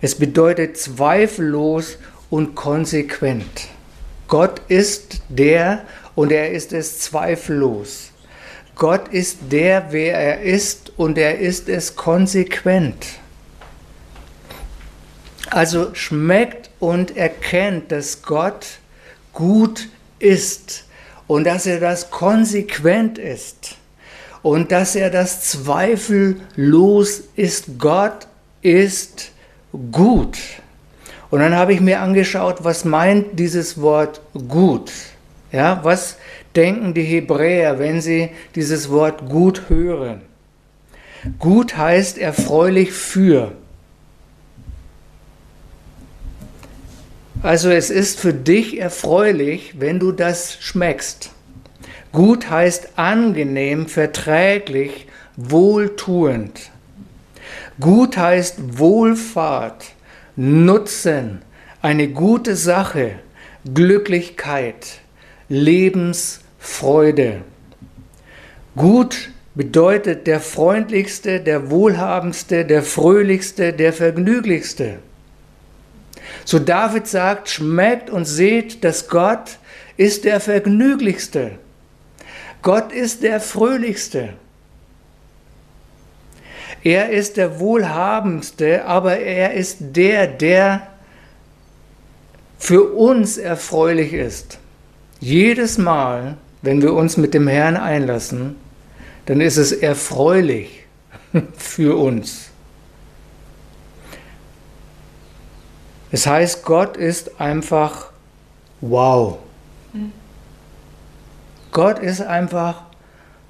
Es 0.00 0.14
bedeutet 0.14 0.76
zweifellos 0.76 1.98
und 2.30 2.54
konsequent. 2.54 3.68
Gott 4.28 4.60
ist 4.68 5.22
der 5.28 5.84
und 6.14 6.32
er 6.32 6.50
ist 6.50 6.72
es 6.72 6.98
zweifellos. 6.98 8.10
Gott 8.74 9.08
ist 9.08 9.38
der, 9.50 9.86
wer 9.90 10.14
er 10.18 10.42
ist 10.42 10.92
und 10.96 11.16
er 11.16 11.38
ist 11.38 11.68
es 11.68 11.96
konsequent. 11.96 13.06
Also 15.48 15.94
schmeckt 15.94 16.70
und 16.78 17.16
erkennt, 17.16 17.90
dass 17.90 18.22
Gott 18.22 18.66
gut 19.32 19.88
ist 20.18 20.84
und 21.26 21.44
dass 21.44 21.66
er 21.66 21.80
das 21.80 22.10
konsequent 22.10 23.18
ist. 23.18 23.65
Und 24.46 24.70
dass 24.70 24.94
er 24.94 25.10
das 25.10 25.40
zweifellos 25.40 27.24
ist. 27.34 27.80
Gott 27.80 28.28
ist 28.62 29.32
gut. 29.90 30.38
Und 31.30 31.40
dann 31.40 31.56
habe 31.56 31.74
ich 31.74 31.80
mir 31.80 32.00
angeschaut, 32.00 32.62
was 32.62 32.84
meint 32.84 33.40
dieses 33.40 33.80
Wort 33.80 34.20
gut? 34.46 34.92
Ja, 35.50 35.80
was 35.82 36.16
denken 36.54 36.94
die 36.94 37.02
Hebräer, 37.02 37.80
wenn 37.80 38.00
sie 38.00 38.28
dieses 38.54 38.88
Wort 38.88 39.28
gut 39.28 39.62
hören? 39.68 40.20
Gut 41.40 41.76
heißt 41.76 42.16
erfreulich 42.16 42.92
für. 42.92 43.50
Also 47.42 47.68
es 47.68 47.90
ist 47.90 48.20
für 48.20 48.32
dich 48.32 48.78
erfreulich, 48.78 49.74
wenn 49.80 49.98
du 49.98 50.12
das 50.12 50.56
schmeckst. 50.60 51.32
Gut 52.12 52.50
heißt 52.50 52.90
angenehm, 52.96 53.86
verträglich, 53.88 55.06
wohltuend. 55.36 56.70
Gut 57.78 58.16
heißt 58.16 58.78
Wohlfahrt, 58.78 59.84
Nutzen, 60.36 61.42
eine 61.82 62.08
gute 62.08 62.56
Sache, 62.56 63.16
Glücklichkeit, 63.74 65.00
Lebensfreude. 65.48 67.42
Gut 68.76 69.30
bedeutet 69.54 70.26
der 70.26 70.40
freundlichste, 70.40 71.40
der 71.40 71.70
wohlhabendste, 71.70 72.64
der 72.64 72.82
fröhlichste, 72.82 73.72
der 73.72 73.92
vergnüglichste. 73.92 74.98
So 76.44 76.58
David 76.58 77.06
sagt, 77.06 77.48
schmeckt 77.48 78.10
und 78.10 78.24
seht, 78.24 78.84
dass 78.84 79.08
Gott 79.08 79.58
ist 79.96 80.24
der 80.24 80.40
vergnüglichste. 80.40 81.52
Gott 82.66 82.90
ist 82.90 83.22
der 83.22 83.40
fröhlichste. 83.40 84.30
Er 86.82 87.10
ist 87.10 87.36
der 87.36 87.60
wohlhabendste, 87.60 88.84
aber 88.86 89.18
er 89.18 89.54
ist 89.54 89.76
der, 89.80 90.26
der 90.26 90.88
für 92.58 92.92
uns 92.92 93.38
erfreulich 93.38 94.12
ist. 94.12 94.58
Jedes 95.20 95.78
Mal, 95.78 96.38
wenn 96.60 96.82
wir 96.82 96.92
uns 96.92 97.16
mit 97.16 97.34
dem 97.34 97.46
Herrn 97.46 97.76
einlassen, 97.76 98.56
dann 99.26 99.40
ist 99.40 99.58
es 99.58 99.70
erfreulich 99.70 100.86
für 101.56 101.96
uns. 101.96 102.50
Es 106.10 106.26
heißt, 106.26 106.64
Gott 106.64 106.96
ist 106.96 107.40
einfach 107.40 108.10
wow. 108.80 109.38
Gott 111.76 111.98
ist 111.98 112.22
einfach 112.22 112.84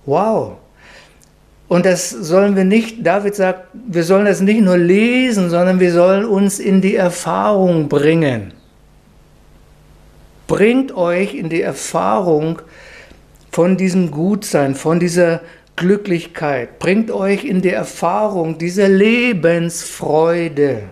wow. 0.04 0.56
Und 1.68 1.86
das 1.86 2.10
sollen 2.10 2.56
wir 2.56 2.64
nicht, 2.64 3.06
David 3.06 3.36
sagt, 3.36 3.68
wir 3.72 4.02
sollen 4.02 4.24
das 4.24 4.40
nicht 4.40 4.62
nur 4.62 4.76
lesen, 4.76 5.48
sondern 5.48 5.78
wir 5.78 5.92
sollen 5.92 6.24
uns 6.24 6.58
in 6.58 6.80
die 6.80 6.96
Erfahrung 6.96 7.88
bringen. 7.88 8.52
Bringt 10.48 10.90
euch 10.96 11.36
in 11.36 11.50
die 11.50 11.62
Erfahrung 11.62 12.62
von 13.52 13.76
diesem 13.76 14.10
Gutsein, 14.10 14.74
von 14.74 14.98
dieser 14.98 15.40
Glücklichkeit. 15.76 16.80
Bringt 16.80 17.12
euch 17.12 17.44
in 17.44 17.62
die 17.62 17.70
Erfahrung 17.70 18.58
dieser 18.58 18.88
Lebensfreude. 18.88 20.82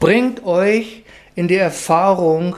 Bringt 0.00 0.44
euch 0.44 1.04
in 1.36 1.46
die 1.46 1.54
Erfahrung 1.54 2.56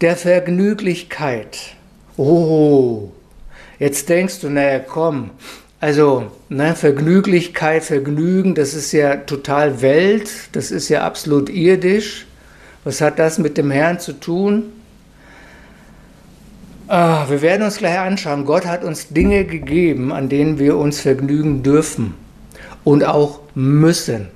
der 0.00 0.16
Vergnüglichkeit. 0.16 1.76
Oh, 2.16 3.10
Jetzt 3.80 4.10
denkst 4.10 4.40
du, 4.40 4.50
naja, 4.50 4.78
komm, 4.78 5.30
also 5.80 6.30
ne, 6.50 6.74
Vergnüglichkeit, 6.74 7.82
Vergnügen, 7.82 8.54
das 8.54 8.74
ist 8.74 8.92
ja 8.92 9.16
total 9.16 9.80
Welt, 9.80 10.30
das 10.52 10.70
ist 10.70 10.90
ja 10.90 11.02
absolut 11.02 11.48
irdisch. 11.48 12.26
Was 12.84 13.00
hat 13.00 13.18
das 13.18 13.38
mit 13.38 13.56
dem 13.56 13.70
Herrn 13.70 13.98
zu 13.98 14.12
tun? 14.12 14.64
Ah, 16.88 17.24
wir 17.30 17.40
werden 17.40 17.62
uns 17.62 17.78
gleich 17.78 17.98
anschauen. 17.98 18.44
Gott 18.44 18.66
hat 18.66 18.84
uns 18.84 19.08
Dinge 19.08 19.46
gegeben, 19.46 20.12
an 20.12 20.28
denen 20.28 20.58
wir 20.58 20.76
uns 20.76 21.00
vergnügen 21.00 21.62
dürfen 21.62 22.12
und 22.84 23.02
auch 23.06 23.40
müssen, 23.54 24.28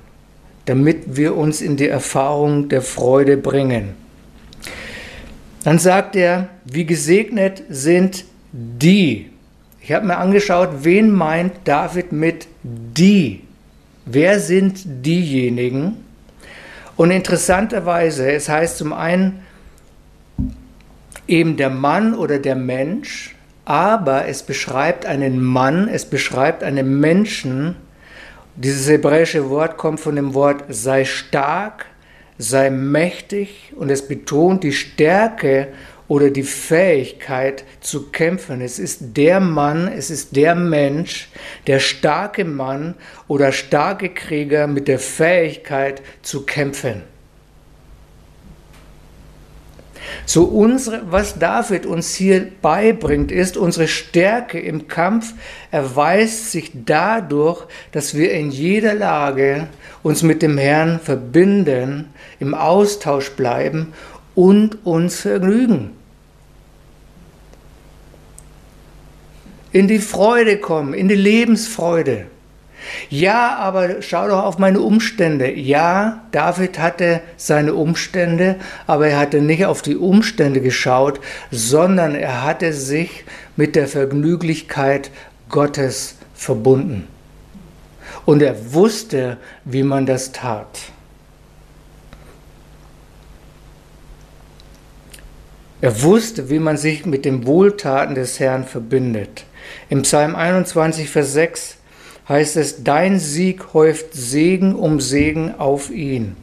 damit 0.65 1.17
wir 1.17 1.37
uns 1.37 1.61
in 1.61 1.77
die 1.77 1.87
Erfahrung 1.87 2.67
der 2.67 2.81
Freude 2.81 3.37
bringen. 3.37 4.04
Dann 5.65 5.79
sagt 5.79 6.15
er, 6.15 6.49
wie 6.63 6.85
gesegnet 6.85 7.63
sind 7.69 8.25
die, 8.51 9.31
ich 9.81 9.91
habe 9.91 10.05
mir 10.05 10.17
angeschaut, 10.17 10.69
wen 10.83 11.09
meint 11.09 11.53
David 11.63 12.11
mit 12.11 12.47
die? 12.63 13.41
Wer 14.05 14.39
sind 14.39 14.83
diejenigen? 14.85 15.97
Und 16.95 17.09
interessanterweise, 17.09 18.31
es 18.31 18.47
heißt 18.47 18.77
zum 18.77 18.93
einen 18.93 19.39
eben 21.27 21.57
der 21.57 21.71
Mann 21.71 22.13
oder 22.13 22.37
der 22.37 22.55
Mensch, 22.55 23.35
aber 23.65 24.27
es 24.27 24.43
beschreibt 24.43 25.07
einen 25.07 25.43
Mann, 25.43 25.87
es 25.87 26.05
beschreibt 26.05 26.63
einen 26.63 26.99
Menschen. 26.99 27.75
Dieses 28.55 28.87
hebräische 28.87 29.49
Wort 29.49 29.77
kommt 29.77 29.99
von 29.99 30.15
dem 30.15 30.35
Wort 30.35 30.63
sei 30.69 31.05
stark, 31.05 31.87
sei 32.37 32.69
mächtig 32.69 33.73
und 33.75 33.89
es 33.89 34.07
betont 34.07 34.63
die 34.63 34.73
Stärke 34.73 35.69
oder 36.07 36.29
die 36.29 36.43
Fähigkeit 36.43 37.63
zu 37.79 38.11
kämpfen. 38.11 38.61
Es 38.61 38.77
ist 38.77 39.17
der 39.17 39.39
Mann, 39.39 39.87
es 39.87 40.11
ist 40.11 40.35
der 40.35 40.55
Mensch, 40.55 41.29
der 41.67 41.79
starke 41.79 42.45
Mann 42.45 42.95
oder 43.27 43.51
starke 43.51 44.09
Krieger 44.09 44.67
mit 44.67 44.87
der 44.87 44.99
Fähigkeit 44.99 46.01
zu 46.21 46.45
kämpfen. 46.45 47.14
So 50.25 50.45
unsere, 50.45 51.11
was 51.11 51.39
David 51.39 51.85
uns 51.85 52.15
hier 52.15 52.47
beibringt, 52.61 53.31
ist, 53.31 53.57
unsere 53.57 53.87
Stärke 53.87 54.59
im 54.59 54.87
Kampf 54.87 55.33
erweist 55.71 56.51
sich 56.51 56.71
dadurch, 56.73 57.63
dass 57.91 58.15
wir 58.15 58.31
in 58.31 58.51
jeder 58.51 58.93
Lage 58.93 59.67
uns 60.03 60.23
mit 60.23 60.41
dem 60.41 60.57
Herrn 60.57 60.99
verbinden, 60.99 62.13
im 62.39 62.53
Austausch 62.53 63.31
bleiben 63.31 63.93
und 64.35 64.85
uns 64.85 65.21
vergnügen. 65.21 65.91
In 69.71 69.87
die 69.87 69.99
Freude 69.99 70.57
kommen, 70.57 70.93
in 70.93 71.07
die 71.07 71.15
Lebensfreude. 71.15 72.27
Ja, 73.09 73.55
aber 73.57 74.01
schau 74.01 74.27
doch 74.27 74.43
auf 74.43 74.57
meine 74.57 74.81
Umstände. 74.81 75.51
Ja, 75.51 76.23
David 76.31 76.79
hatte 76.79 77.21
seine 77.37 77.73
Umstände, 77.73 78.55
aber 78.87 79.07
er 79.07 79.19
hatte 79.19 79.41
nicht 79.41 79.65
auf 79.65 79.81
die 79.81 79.97
Umstände 79.97 80.61
geschaut, 80.61 81.19
sondern 81.51 82.15
er 82.15 82.43
hatte 82.43 82.73
sich 82.73 83.25
mit 83.55 83.75
der 83.75 83.87
Vergnüglichkeit 83.87 85.11
Gottes 85.49 86.15
verbunden. 86.33 87.07
Und 88.25 88.41
er 88.41 88.73
wusste, 88.73 89.37
wie 89.63 89.83
man 89.83 90.05
das 90.05 90.31
tat. 90.31 90.79
Er 95.81 96.01
wusste, 96.01 96.49
wie 96.49 96.59
man 96.59 96.77
sich 96.77 97.05
mit 97.05 97.25
den 97.25 97.45
Wohltaten 97.45 98.15
des 98.15 98.39
Herrn 98.39 98.65
verbindet. 98.65 99.45
Im 99.89 100.01
Psalm 100.01 100.35
21, 100.35 101.09
Vers 101.09 101.33
6 101.33 101.77
heißt 102.27 102.57
es, 102.57 102.83
Dein 102.83 103.19
Sieg 103.19 103.73
häuft 103.73 104.13
Segen 104.13 104.75
um 104.75 104.99
Segen 104.99 105.55
auf 105.57 105.89
ihn. 105.89 106.35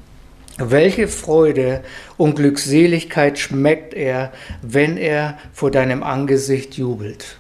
Welche 0.59 1.09
Freude 1.09 1.83
und 2.17 2.37
Glückseligkeit 2.37 3.39
schmeckt 3.39 3.95
er, 3.95 4.33
wenn 4.61 4.97
er 4.97 5.39
vor 5.53 5.71
deinem 5.71 6.03
Angesicht 6.03 6.75
jubelt. 6.75 7.39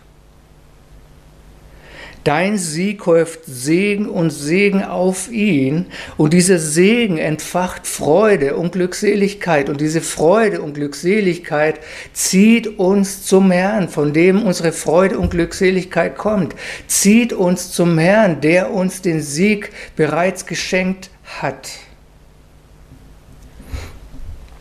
Dein 2.24 2.56
Sieg 2.56 3.04
häuft 3.06 3.40
Segen 3.46 4.08
und 4.08 4.31
Segen 4.31 4.85
auf 4.85 5.31
ihn. 5.31 5.87
Und 6.16 6.33
dieser 6.33 6.58
Segen 6.58 7.18
entfacht 7.18 7.87
Freude 7.87 8.54
und 8.56 8.73
Glückseligkeit. 8.73 9.68
Und 9.68 9.81
diese 9.81 10.00
Freude 10.00 10.62
und 10.62 10.75
Glückseligkeit 10.75 11.81
zieht 12.12 12.79
uns 12.79 13.25
zum 13.25 13.50
Herrn, 13.50 13.88
von 13.88 14.12
dem 14.12 14.42
unsere 14.42 14.70
Freude 14.70 15.18
und 15.18 15.31
Glückseligkeit 15.31 16.16
kommt, 16.16 16.54
zieht 16.87 17.33
uns 17.33 17.73
zum 17.73 17.98
Herrn, 17.98 18.40
der 18.40 18.70
uns 18.70 19.02
den 19.02 19.20
Sieg 19.20 19.70
bereits 19.96 20.46
geschenkt 20.46 21.10
hat. 21.40 21.70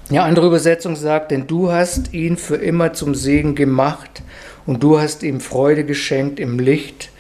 Ja, 0.09 0.24
andere 0.26 0.47
Übersetzung 0.47 0.95
sagt, 0.95 1.32
denn 1.32 1.45
du 1.45 1.72
hast 1.72 2.12
ihn 2.14 2.38
für 2.38 2.55
immer 2.55 2.93
zum 2.93 3.14
Segen 3.14 3.53
gemacht 3.53 4.24
und 4.66 4.82
du 4.82 4.99
hast 4.99 5.22
ihm 5.22 5.39
Freude 5.39 5.86
geschenkt 5.86 6.39
im 6.39 6.59
Licht 6.59 7.12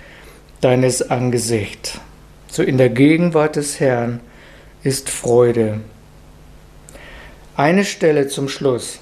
deines 0.61 1.09
Angesichts. 1.09 1.99
So 2.47 2.63
in 2.63 2.77
der 2.77 2.89
Gegenwart 2.89 3.55
des 3.55 3.79
Herrn 3.79 4.19
ist 4.83 5.09
Freude. 5.09 5.81
Eine 7.55 7.83
Stelle 7.83 8.27
zum 8.27 8.47
Schluss. 8.47 8.99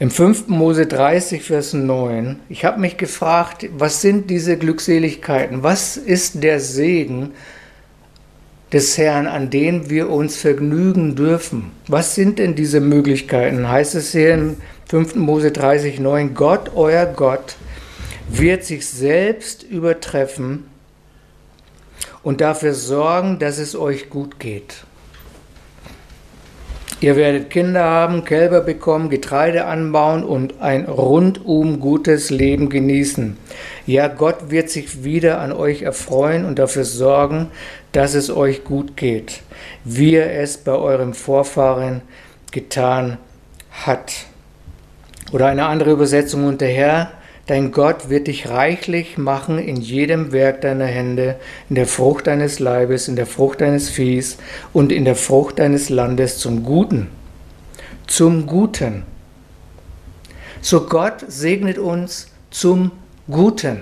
Im 0.00 0.10
5. 0.10 0.46
Mose 0.46 0.86
30, 0.86 1.42
Vers 1.42 1.72
9, 1.72 2.38
ich 2.48 2.64
habe 2.64 2.78
mich 2.78 2.98
gefragt, 2.98 3.68
was 3.76 4.00
sind 4.00 4.30
diese 4.30 4.56
Glückseligkeiten? 4.56 5.64
Was 5.64 5.96
ist 5.96 6.44
der 6.44 6.60
Segen 6.60 7.32
des 8.72 8.96
Herrn, 8.96 9.26
an 9.26 9.50
dem 9.50 9.90
wir 9.90 10.08
uns 10.08 10.36
vergnügen 10.36 11.16
dürfen? 11.16 11.72
Was 11.88 12.14
sind 12.14 12.38
denn 12.38 12.54
diese 12.54 12.78
Möglichkeiten? 12.78 13.68
Heißt 13.68 13.96
es 13.96 14.12
hier 14.12 14.34
im 14.34 14.56
5. 14.88 15.16
Mose 15.16 15.50
30, 15.50 15.98
9, 15.98 16.34
Gott, 16.34 16.70
euer 16.76 17.06
Gott, 17.06 17.56
wird 18.28 18.64
sich 18.64 18.86
selbst 18.86 19.62
übertreffen 19.62 20.68
und 22.22 22.40
dafür 22.40 22.74
sorgen, 22.74 23.38
dass 23.38 23.58
es 23.58 23.74
euch 23.74 24.10
gut 24.10 24.38
geht. 24.38 24.84
Ihr 27.00 27.14
werdet 27.14 27.50
Kinder 27.50 27.84
haben, 27.84 28.24
Kälber 28.24 28.60
bekommen, 28.60 29.08
Getreide 29.08 29.66
anbauen 29.66 30.24
und 30.24 30.60
ein 30.60 30.86
rundum 30.86 31.78
gutes 31.78 32.30
Leben 32.30 32.70
genießen. 32.70 33.36
Ja, 33.86 34.08
Gott 34.08 34.50
wird 34.50 34.68
sich 34.68 35.04
wieder 35.04 35.40
an 35.40 35.52
euch 35.52 35.82
erfreuen 35.82 36.44
und 36.44 36.58
dafür 36.58 36.84
sorgen, 36.84 37.50
dass 37.92 38.14
es 38.14 38.30
euch 38.30 38.64
gut 38.64 38.96
geht, 38.96 39.42
wie 39.84 40.16
er 40.16 40.40
es 40.40 40.56
bei 40.56 40.72
eurem 40.72 41.14
Vorfahren 41.14 42.02
getan 42.50 43.18
hat. 43.70 44.12
Oder 45.30 45.46
eine 45.46 45.66
andere 45.66 45.92
Übersetzung, 45.92 46.46
und 46.46 46.60
der 46.60 46.70
Herr 46.70 47.12
Dein 47.48 47.72
Gott 47.72 48.10
wird 48.10 48.26
dich 48.26 48.50
reichlich 48.50 49.16
machen 49.16 49.58
in 49.58 49.76
jedem 49.76 50.32
Werk 50.32 50.60
deiner 50.60 50.84
Hände, 50.84 51.36
in 51.70 51.76
der 51.76 51.86
Frucht 51.86 52.26
deines 52.26 52.58
Leibes, 52.58 53.08
in 53.08 53.16
der 53.16 53.24
Frucht 53.24 53.62
deines 53.62 53.88
Viehs 53.88 54.36
und 54.74 54.92
in 54.92 55.06
der 55.06 55.16
Frucht 55.16 55.58
deines 55.58 55.88
Landes 55.88 56.36
zum 56.36 56.62
Guten. 56.62 57.08
Zum 58.06 58.46
Guten. 58.46 59.04
So 60.60 60.82
Gott 60.82 61.24
segnet 61.26 61.78
uns 61.78 62.30
zum 62.50 62.92
Guten. 63.30 63.80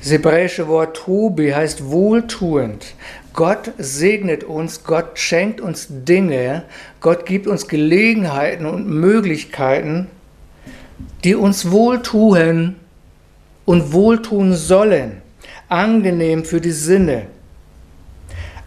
Das 0.00 0.10
hebräische 0.10 0.66
Wort 0.66 0.96
Tobi 0.96 1.54
heißt 1.54 1.88
wohltuend. 1.88 2.94
Gott 3.32 3.70
segnet 3.78 4.42
uns, 4.42 4.82
Gott 4.82 5.20
schenkt 5.20 5.60
uns 5.60 5.86
Dinge, 5.88 6.64
Gott 7.00 7.26
gibt 7.26 7.46
uns 7.46 7.68
Gelegenheiten 7.68 8.66
und 8.66 8.88
Möglichkeiten, 8.88 10.08
die 11.24 11.34
uns 11.34 11.70
wohltun 11.70 12.76
und 13.64 13.92
wohltun 13.92 14.54
sollen, 14.54 15.22
angenehm 15.68 16.44
für 16.44 16.60
die 16.60 16.72
Sinne, 16.72 17.26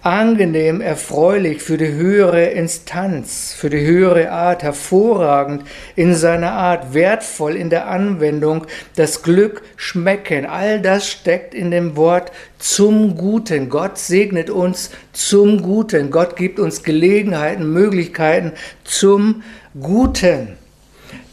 angenehm, 0.04 0.82
erfreulich 0.82 1.64
für 1.64 1.78
die 1.78 1.94
höhere 1.94 2.48
Instanz, 2.48 3.54
für 3.54 3.70
die 3.70 3.86
höhere 3.86 4.32
Art, 4.32 4.62
hervorragend 4.62 5.64
in 5.96 6.14
seiner 6.14 6.52
Art, 6.52 6.94
wertvoll 6.94 7.56
in 7.56 7.70
der 7.70 7.88
Anwendung, 7.88 8.66
das 8.96 9.24
Glück 9.24 9.64
schmecken. 9.78 10.46
All 10.46 10.82
das 10.82 11.08
steckt 11.08 11.56
in 11.56 11.72
dem 11.72 11.96
Wort 11.96 12.32
zum 12.60 13.16
Guten. 13.16 13.70
Gott 13.70 13.98
segnet 13.98 14.50
uns 14.50 14.92
zum 15.14 15.62
Guten. 15.62 16.12
Gott 16.12 16.36
gibt 16.36 16.60
uns 16.60 16.84
Gelegenheiten, 16.84 17.72
Möglichkeiten 17.72 18.52
zum 18.84 19.44
Guten 19.80 20.63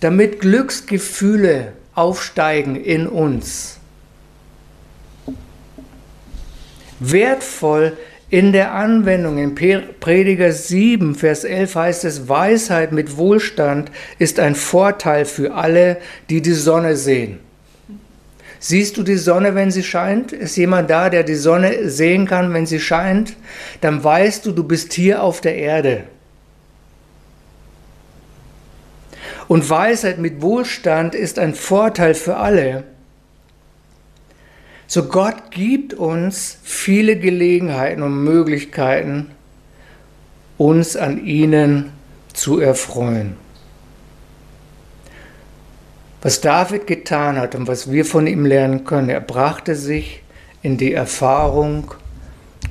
damit 0.01 0.41
Glücksgefühle 0.41 1.73
aufsteigen 1.95 2.77
in 2.77 3.07
uns. 3.07 3.79
Wertvoll 6.99 7.97
in 8.31 8.53
der 8.53 8.73
Anwendung. 8.73 9.39
In 9.39 9.55
Prediger 9.55 10.53
7, 10.53 11.15
Vers 11.15 11.45
11 11.45 11.75
heißt 11.75 12.05
es, 12.05 12.29
Weisheit 12.29 12.93
mit 12.93 13.17
Wohlstand 13.17 13.91
ist 14.19 14.39
ein 14.39 14.55
Vorteil 14.55 15.25
für 15.25 15.55
alle, 15.55 15.99
die 16.29 16.41
die 16.41 16.53
Sonne 16.53 16.97
sehen. 16.97 17.41
Siehst 18.63 18.99
du 18.99 19.03
die 19.03 19.17
Sonne, 19.17 19.55
wenn 19.55 19.71
sie 19.71 19.83
scheint? 19.83 20.33
Ist 20.33 20.57
jemand 20.57 20.91
da, 20.91 21.09
der 21.09 21.23
die 21.23 21.35
Sonne 21.35 21.89
sehen 21.89 22.27
kann, 22.27 22.53
wenn 22.53 22.67
sie 22.67 22.79
scheint? 22.79 23.35
Dann 23.81 24.05
weißt 24.05 24.45
du, 24.45 24.53
du 24.53 24.65
bist 24.65 24.93
hier 24.93 25.23
auf 25.23 25.41
der 25.41 25.57
Erde. 25.57 26.05
Und 29.51 29.69
Weisheit 29.69 30.19
mit 30.19 30.43
Wohlstand 30.43 31.17
ist 31.17 31.37
ein 31.41 31.57
Vorteil 31.57 32.15
für 32.15 32.37
alle. 32.37 32.85
So 34.87 35.09
Gott 35.09 35.51
gibt 35.51 35.93
uns 35.93 36.59
viele 36.63 37.19
Gelegenheiten 37.19 38.05
und 38.05 38.23
Möglichkeiten, 38.23 39.33
uns 40.57 40.95
an 40.95 41.27
ihnen 41.27 41.91
zu 42.33 42.61
erfreuen. 42.61 43.35
Was 46.23 46.41
David 46.41 46.87
getan 46.87 47.37
hat 47.37 47.57
und 47.57 47.67
was 47.67 47.91
wir 47.91 48.05
von 48.05 48.29
ihm 48.29 48.47
lernen 48.47 48.85
können, 48.85 49.09
er 49.09 49.21
brachte 49.21 49.75
sich 49.75 50.23
in 50.63 50.77
die 50.77 50.93
Erfahrung 50.93 51.93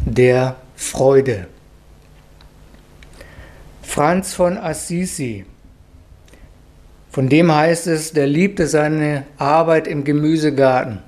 der 0.05 0.55
Freude. 0.77 1.47
Franz 3.81 4.33
von 4.33 4.57
Assisi 4.57 5.43
von 7.19 7.27
dem 7.27 7.53
heißt 7.53 7.87
es, 7.87 8.13
der 8.13 8.27
liebte 8.27 8.65
seine 8.65 9.25
Arbeit 9.37 9.87
im 9.87 10.05
Gemüsegarten. 10.05 10.99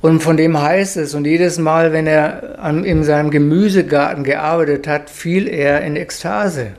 Und 0.00 0.22
von 0.22 0.36
dem 0.36 0.62
heißt 0.62 0.96
es, 0.96 1.12
und 1.14 1.26
jedes 1.26 1.58
Mal, 1.58 1.92
wenn 1.92 2.06
er 2.06 2.60
an, 2.60 2.84
in 2.84 3.02
seinem 3.02 3.32
Gemüsegarten 3.32 4.22
gearbeitet 4.22 4.86
hat, 4.86 5.10
fiel 5.10 5.48
er 5.48 5.80
in 5.80 5.96
Ekstase. 5.96 6.74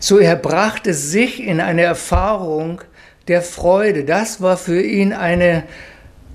So 0.00 0.18
er 0.18 0.36
brachte 0.36 0.92
sich 0.92 1.42
in 1.42 1.62
eine 1.62 1.80
Erfahrung 1.80 2.82
der 3.26 3.40
Freude. 3.40 4.04
Das 4.04 4.42
war 4.42 4.58
für 4.58 4.82
ihn 4.82 5.14
eine 5.14 5.62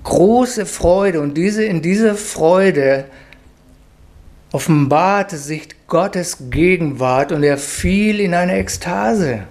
große 0.02 0.66
Freude. 0.66 1.20
Und 1.20 1.34
diese, 1.34 1.62
in 1.62 1.82
dieser 1.82 2.16
Freude 2.16 3.04
offenbarte 4.52 5.36
sich 5.36 5.68
Gottes 5.86 6.50
Gegenwart 6.50 7.32
und 7.32 7.42
er 7.42 7.58
fiel 7.58 8.20
in 8.20 8.34
eine 8.34 8.56
Ekstase. 8.56 9.44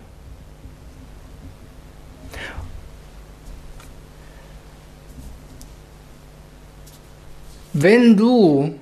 Wenn 7.74 8.18
du 8.18 8.76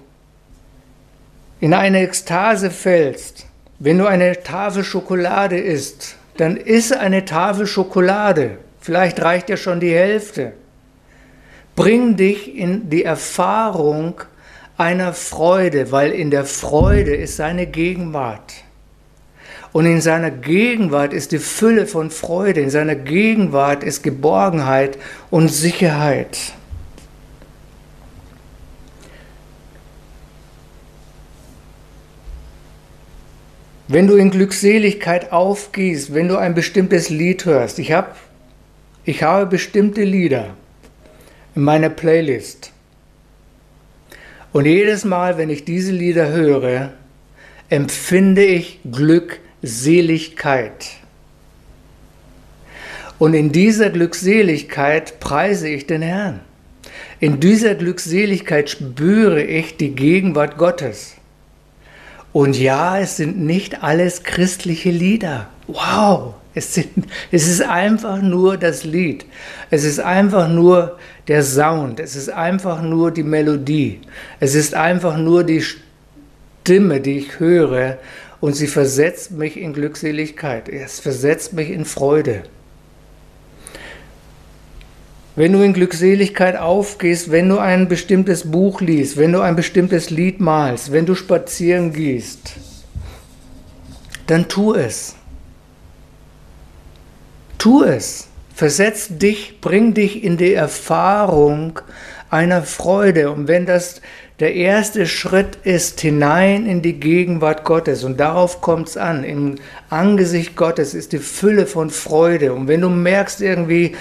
in 1.60 1.74
eine 1.74 2.02
Ekstase 2.02 2.72
fällst, 2.72 3.46
wenn 3.80 3.98
du 3.98 4.08
eine 4.08 4.42
Tafel 4.44 4.84
Schokolade 4.84 5.58
isst, 5.60 6.16
dann 6.38 6.58
iss 6.58 6.92
eine 6.92 7.26
Tafel 7.26 7.68
Schokolade. 7.68 8.58
Vielleicht 8.80 9.22
reicht 9.22 9.50
ja 9.50 9.58
schon 9.58 9.80
die 9.80 9.94
Hälfte. 9.94 10.54
Bring 11.76 12.16
dich 12.16 12.56
in 12.56 12.90
die 12.90 13.04
Erfahrung, 13.04 14.22
einer 14.78 15.14
Freude, 15.14 15.92
weil 15.92 16.12
in 16.12 16.30
der 16.30 16.46
Freude 16.46 17.16
ist 17.16 17.36
seine 17.36 17.66
Gegenwart. 17.66 18.54
Und 19.74 19.86
in 19.86 20.02
seiner 20.02 20.32
Gegenwart 20.32 21.14
ist 21.14 21.32
die 21.32 21.40
Fülle 21.40 21.88
von 21.88 22.10
Freude, 22.10 22.62
in 22.62 22.70
seiner 22.70 22.96
Gegenwart 22.96 23.84
ist 23.84 24.04
Geborgenheit 24.04 24.98
und 25.30 25.50
Sicherheit. 25.50 26.38
Wenn 33.90 34.08
du 34.08 34.16
in 34.16 34.32
Glückseligkeit 34.32 35.32
aufgehst, 35.32 36.14
wenn 36.14 36.28
du 36.28 36.38
ein 36.38 36.54
bestimmtes 36.54 37.10
Lied 37.10 37.46
hörst, 37.46 37.80
ich, 37.80 37.94
hab, 37.94 38.18
ich 39.06 39.24
habe 39.24 39.46
bestimmte 39.46 40.04
Lieder 40.04 40.56
in 41.56 41.64
meiner 41.64 41.90
Playlist. 41.90 42.74
Und 44.54 44.66
jedes 44.66 45.04
Mal, 45.06 45.38
wenn 45.38 45.50
ich 45.50 45.66
diese 45.66 45.92
Lieder 45.92 46.30
höre, 46.30 46.94
empfinde 47.70 48.46
ich 48.46 48.80
Glückseligkeit. 48.90 50.88
Und 53.20 53.34
in 53.34 53.52
dieser 53.52 53.90
Glückseligkeit 53.90 55.20
preise 55.20 55.68
ich 55.70 55.88
den 55.88 56.02
Herrn. 56.02 56.42
In 57.20 57.40
dieser 57.40 57.74
Glückseligkeit 57.76 58.70
spüre 58.70 59.42
ich 59.44 59.76
die 59.78 59.96
Gegenwart 59.96 60.58
Gottes. 60.58 61.16
Und 62.32 62.58
ja, 62.58 63.00
es 63.00 63.18
sind 63.18 63.40
nicht 63.40 63.84
alles 63.84 64.24
christliche 64.24 64.92
Lieder. 64.92 65.50
Wow, 65.66 66.36
es, 66.58 66.74
sind, 66.74 66.90
es 67.32 67.48
ist 67.48 67.62
einfach 67.62 68.22
nur 68.22 68.58
das 68.58 68.84
Lied. 68.84 69.26
Es 69.70 69.84
ist 69.84 70.00
einfach 70.00 70.50
nur 70.50 70.98
der 71.28 71.44
Sound. 71.44 72.00
Es 72.00 72.16
ist 72.16 72.30
einfach 72.30 72.82
nur 72.82 73.12
die 73.12 73.24
Melodie. 73.24 74.02
Es 74.40 74.56
ist 74.56 74.74
einfach 74.74 75.18
nur 75.18 75.44
die 75.44 75.62
Stimme, 75.62 77.00
die 77.00 77.20
ich 77.20 77.40
höre. 77.40 77.98
Und 78.40 78.54
sie 78.56 78.68
versetzt 78.68 79.32
mich 79.32 79.58
in 79.58 79.74
Glückseligkeit. 79.74 80.68
Es 80.70 81.00
versetzt 81.00 81.54
mich 81.54 81.70
in 81.70 81.86
Freude. 81.86 82.44
Wenn 85.36 85.54
du 85.54 85.62
in 85.62 85.74
Glückseligkeit 85.74 86.56
aufgehst, 86.56 87.30
wenn 87.30 87.48
du 87.48 87.60
ein 87.60 87.88
bestimmtes 87.88 88.50
Buch 88.50 88.82
liest, 88.82 89.18
wenn 89.18 89.32
du 89.32 89.42
ein 89.42 89.56
bestimmtes 89.56 90.10
Lied 90.10 90.40
malst, 90.40 90.92
wenn 90.92 91.06
du 91.06 91.14
spazieren 91.14 91.94
gehst, 91.94 92.54
dann 94.26 94.48
tu 94.48 94.74
es. 94.74 95.16
Tu 97.58 97.84
es. 97.84 98.28
Versetz 98.54 99.08
dich, 99.10 99.62
bring 99.62 99.94
dich 99.94 100.24
in 100.24 100.38
die 100.38 100.54
Erfahrung 100.54 101.80
einer 102.30 102.64
Freude. 102.64 103.32
Und 103.32 103.48
wenn 103.48 103.66
das 103.66 104.02
der 104.40 104.54
erste 104.54 105.08
Schritt 105.08 105.58
ist 105.64 106.00
hinein 106.02 106.68
in 106.68 106.84
die 106.84 107.00
Gegenwart 107.00 107.64
Gottes 107.64 108.04
und 108.04 108.20
darauf 108.20 108.62
kommt 108.62 108.90
es 108.90 108.98
an. 108.98 109.24
Im 109.24 109.56
Angesicht 109.90 110.56
Gottes 110.56 110.94
ist 110.94 111.12
die 111.12 111.18
Fülle 111.18 111.66
von 111.66 111.90
Freude. 111.90 112.54
Und 112.54 112.68
wenn 112.68 112.82
du 112.82 112.90
merkst 112.90 113.42
irgendwie, 113.42 113.96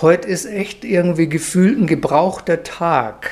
heute 0.00 0.28
ist 0.28 0.46
echt 0.46 0.84
irgendwie 0.84 1.28
gefühlt 1.28 1.78
ein 1.78 1.86
gebrauchter 1.86 2.62
Tag, 2.62 3.30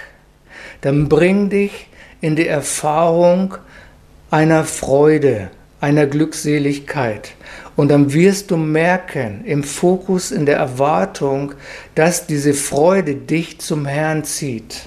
dann 0.83 1.09
bring 1.09 1.49
dich 1.49 1.89
in 2.21 2.37
die 2.37 2.47
Erfahrung 2.47 3.55
einer 4.31 4.65
Freude, 4.65 5.49
einer 5.81 6.07
Glückseligkeit. 6.07 7.33
Und 7.81 7.89
dann 7.89 8.13
wirst 8.13 8.51
du 8.51 8.59
merken, 8.59 9.43
im 9.47 9.65
Fokus, 9.65 10.33
in 10.33 10.45
der 10.45 10.59
Erwartung, 10.59 11.55
dass 11.95 12.27
diese 12.27 12.53
Freude 12.53 13.15
dich 13.15 13.59
zum 13.59 13.87
Herrn 13.87 14.23
zieht. 14.23 14.83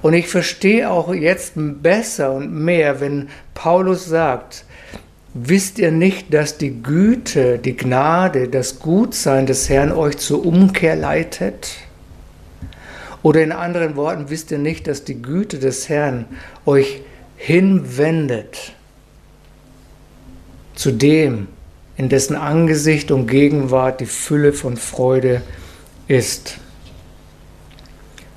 Und 0.00 0.14
ich 0.14 0.28
verstehe 0.28 0.88
auch 0.88 1.12
jetzt 1.12 1.54
besser 1.56 2.34
und 2.34 2.54
mehr, 2.54 3.00
wenn 3.00 3.30
Paulus 3.54 4.06
sagt, 4.06 4.64
wisst 5.34 5.80
ihr 5.80 5.90
nicht, 5.90 6.32
dass 6.32 6.56
die 6.56 6.84
Güte, 6.84 7.58
die 7.58 7.76
Gnade, 7.76 8.46
das 8.46 8.78
Gutsein 8.78 9.46
des 9.46 9.68
Herrn 9.68 9.90
euch 9.90 10.18
zur 10.18 10.46
Umkehr 10.46 10.94
leitet? 10.94 11.78
Oder 13.24 13.42
in 13.42 13.50
anderen 13.50 13.96
Worten, 13.96 14.30
wisst 14.30 14.52
ihr 14.52 14.58
nicht, 14.58 14.86
dass 14.86 15.02
die 15.02 15.20
Güte 15.20 15.58
des 15.58 15.88
Herrn 15.88 16.26
euch 16.64 17.00
hinwendet 17.36 18.72
zu 20.76 20.92
dem, 20.92 21.48
in 21.96 22.08
dessen 22.08 22.36
Angesicht 22.36 23.10
und 23.10 23.26
Gegenwart 23.26 24.00
die 24.00 24.06
Fülle 24.06 24.52
von 24.52 24.76
Freude 24.76 25.42
ist. 26.08 26.58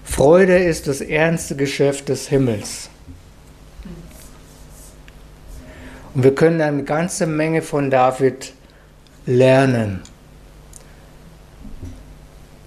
Freude 0.04 0.58
ist 0.58 0.88
das 0.88 1.02
ernste 1.02 1.56
Geschäft 1.56 2.10
des 2.10 2.28
Himmels. 2.28 2.90
Und 6.14 6.24
wir 6.24 6.34
können 6.34 6.62
eine 6.62 6.84
ganze 6.84 7.28
Menge 7.28 7.62
von 7.62 7.92
David 7.92 8.54
lernen. 9.26 10.02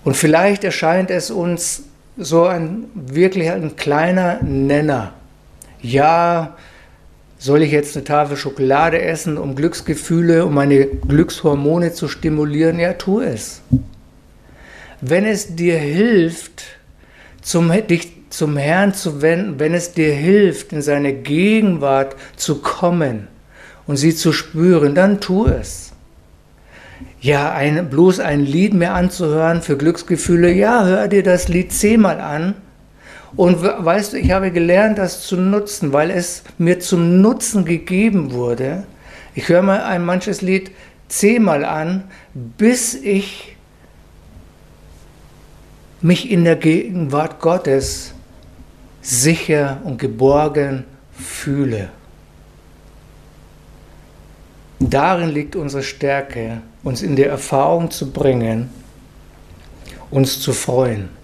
Und 0.04 0.16
vielleicht 0.16 0.64
erscheint 0.64 1.10
es 1.10 1.30
uns 1.30 1.84
so 2.16 2.44
ein 2.46 2.84
wirklich 2.94 3.50
ein 3.50 3.76
kleiner 3.76 4.42
Nenner. 4.42 5.14
Ja, 5.80 6.56
soll 7.42 7.62
ich 7.62 7.72
jetzt 7.72 7.96
eine 7.96 8.04
Tafel 8.04 8.36
Schokolade 8.36 9.02
essen, 9.02 9.36
um 9.36 9.56
Glücksgefühle, 9.56 10.46
um 10.46 10.54
meine 10.54 10.86
Glückshormone 10.86 11.92
zu 11.92 12.06
stimulieren? 12.06 12.78
Ja, 12.78 12.92
tu 12.92 13.20
es. 13.20 13.62
Wenn 15.00 15.24
es 15.24 15.56
dir 15.56 15.76
hilft, 15.76 16.62
zum, 17.40 17.72
dich 17.88 18.12
zum 18.30 18.56
Herrn 18.56 18.94
zu 18.94 19.22
wenden, 19.22 19.58
wenn 19.58 19.74
es 19.74 19.92
dir 19.92 20.12
hilft, 20.12 20.72
in 20.72 20.82
seine 20.82 21.12
Gegenwart 21.14 22.14
zu 22.36 22.60
kommen 22.60 23.26
und 23.88 23.96
sie 23.96 24.14
zu 24.14 24.32
spüren, 24.32 24.94
dann 24.94 25.20
tu 25.20 25.46
es. 25.46 25.94
Ja, 27.20 27.52
ein, 27.52 27.90
bloß 27.90 28.20
ein 28.20 28.46
Lied 28.46 28.72
mehr 28.72 28.94
anzuhören 28.94 29.62
für 29.62 29.76
Glücksgefühle, 29.76 30.52
ja, 30.52 30.84
hör 30.84 31.08
dir 31.08 31.24
das 31.24 31.48
Lied 31.48 31.72
zehnmal 31.72 32.20
an 32.20 32.54
und 33.36 33.62
weißt 33.62 34.12
du, 34.12 34.18
ich 34.18 34.30
habe 34.30 34.50
gelernt, 34.50 34.98
das 34.98 35.22
zu 35.22 35.36
nutzen, 35.36 35.92
weil 35.92 36.10
es 36.10 36.42
mir 36.58 36.80
zum 36.80 37.20
Nutzen 37.20 37.64
gegeben 37.64 38.32
wurde. 38.32 38.84
Ich 39.34 39.48
höre 39.48 39.62
mal 39.62 39.82
ein 39.82 40.04
manches 40.04 40.42
Lied 40.42 40.70
zehnmal 41.08 41.64
an, 41.64 42.04
bis 42.34 42.94
ich 42.94 43.56
mich 46.02 46.30
in 46.30 46.44
der 46.44 46.56
Gegenwart 46.56 47.40
Gottes 47.40 48.12
sicher 49.00 49.80
und 49.84 49.98
geborgen 49.98 50.84
fühle. 51.12 51.90
Darin 54.78 55.30
liegt 55.30 55.54
unsere 55.54 55.82
Stärke, 55.82 56.60
uns 56.82 57.02
in 57.02 57.14
die 57.14 57.22
Erfahrung 57.22 57.90
zu 57.90 58.10
bringen, 58.12 58.68
uns 60.10 60.40
zu 60.40 60.52
freuen. 60.52 61.21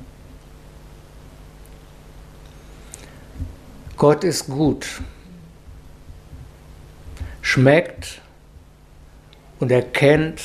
Gott 3.99 4.22
ist 4.22 4.46
gut, 4.46 4.86
schmeckt 7.42 8.20
und 9.59 9.72
erkennt, 9.72 10.40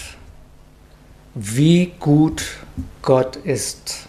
wie 1.36 1.94
gut 2.00 2.44
Gott 3.04 3.36
ist 3.36 4.08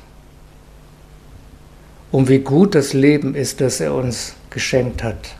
und 2.11 2.29
wie 2.31 2.39
gut 2.39 2.75
das 2.75 2.95
Leben 2.95 3.35
ist, 3.35 3.61
das 3.61 3.81
er 3.81 3.95
uns 3.95 4.35
geschenkt 4.49 5.03
hat. 5.03 5.37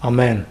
Amen. 0.00 0.46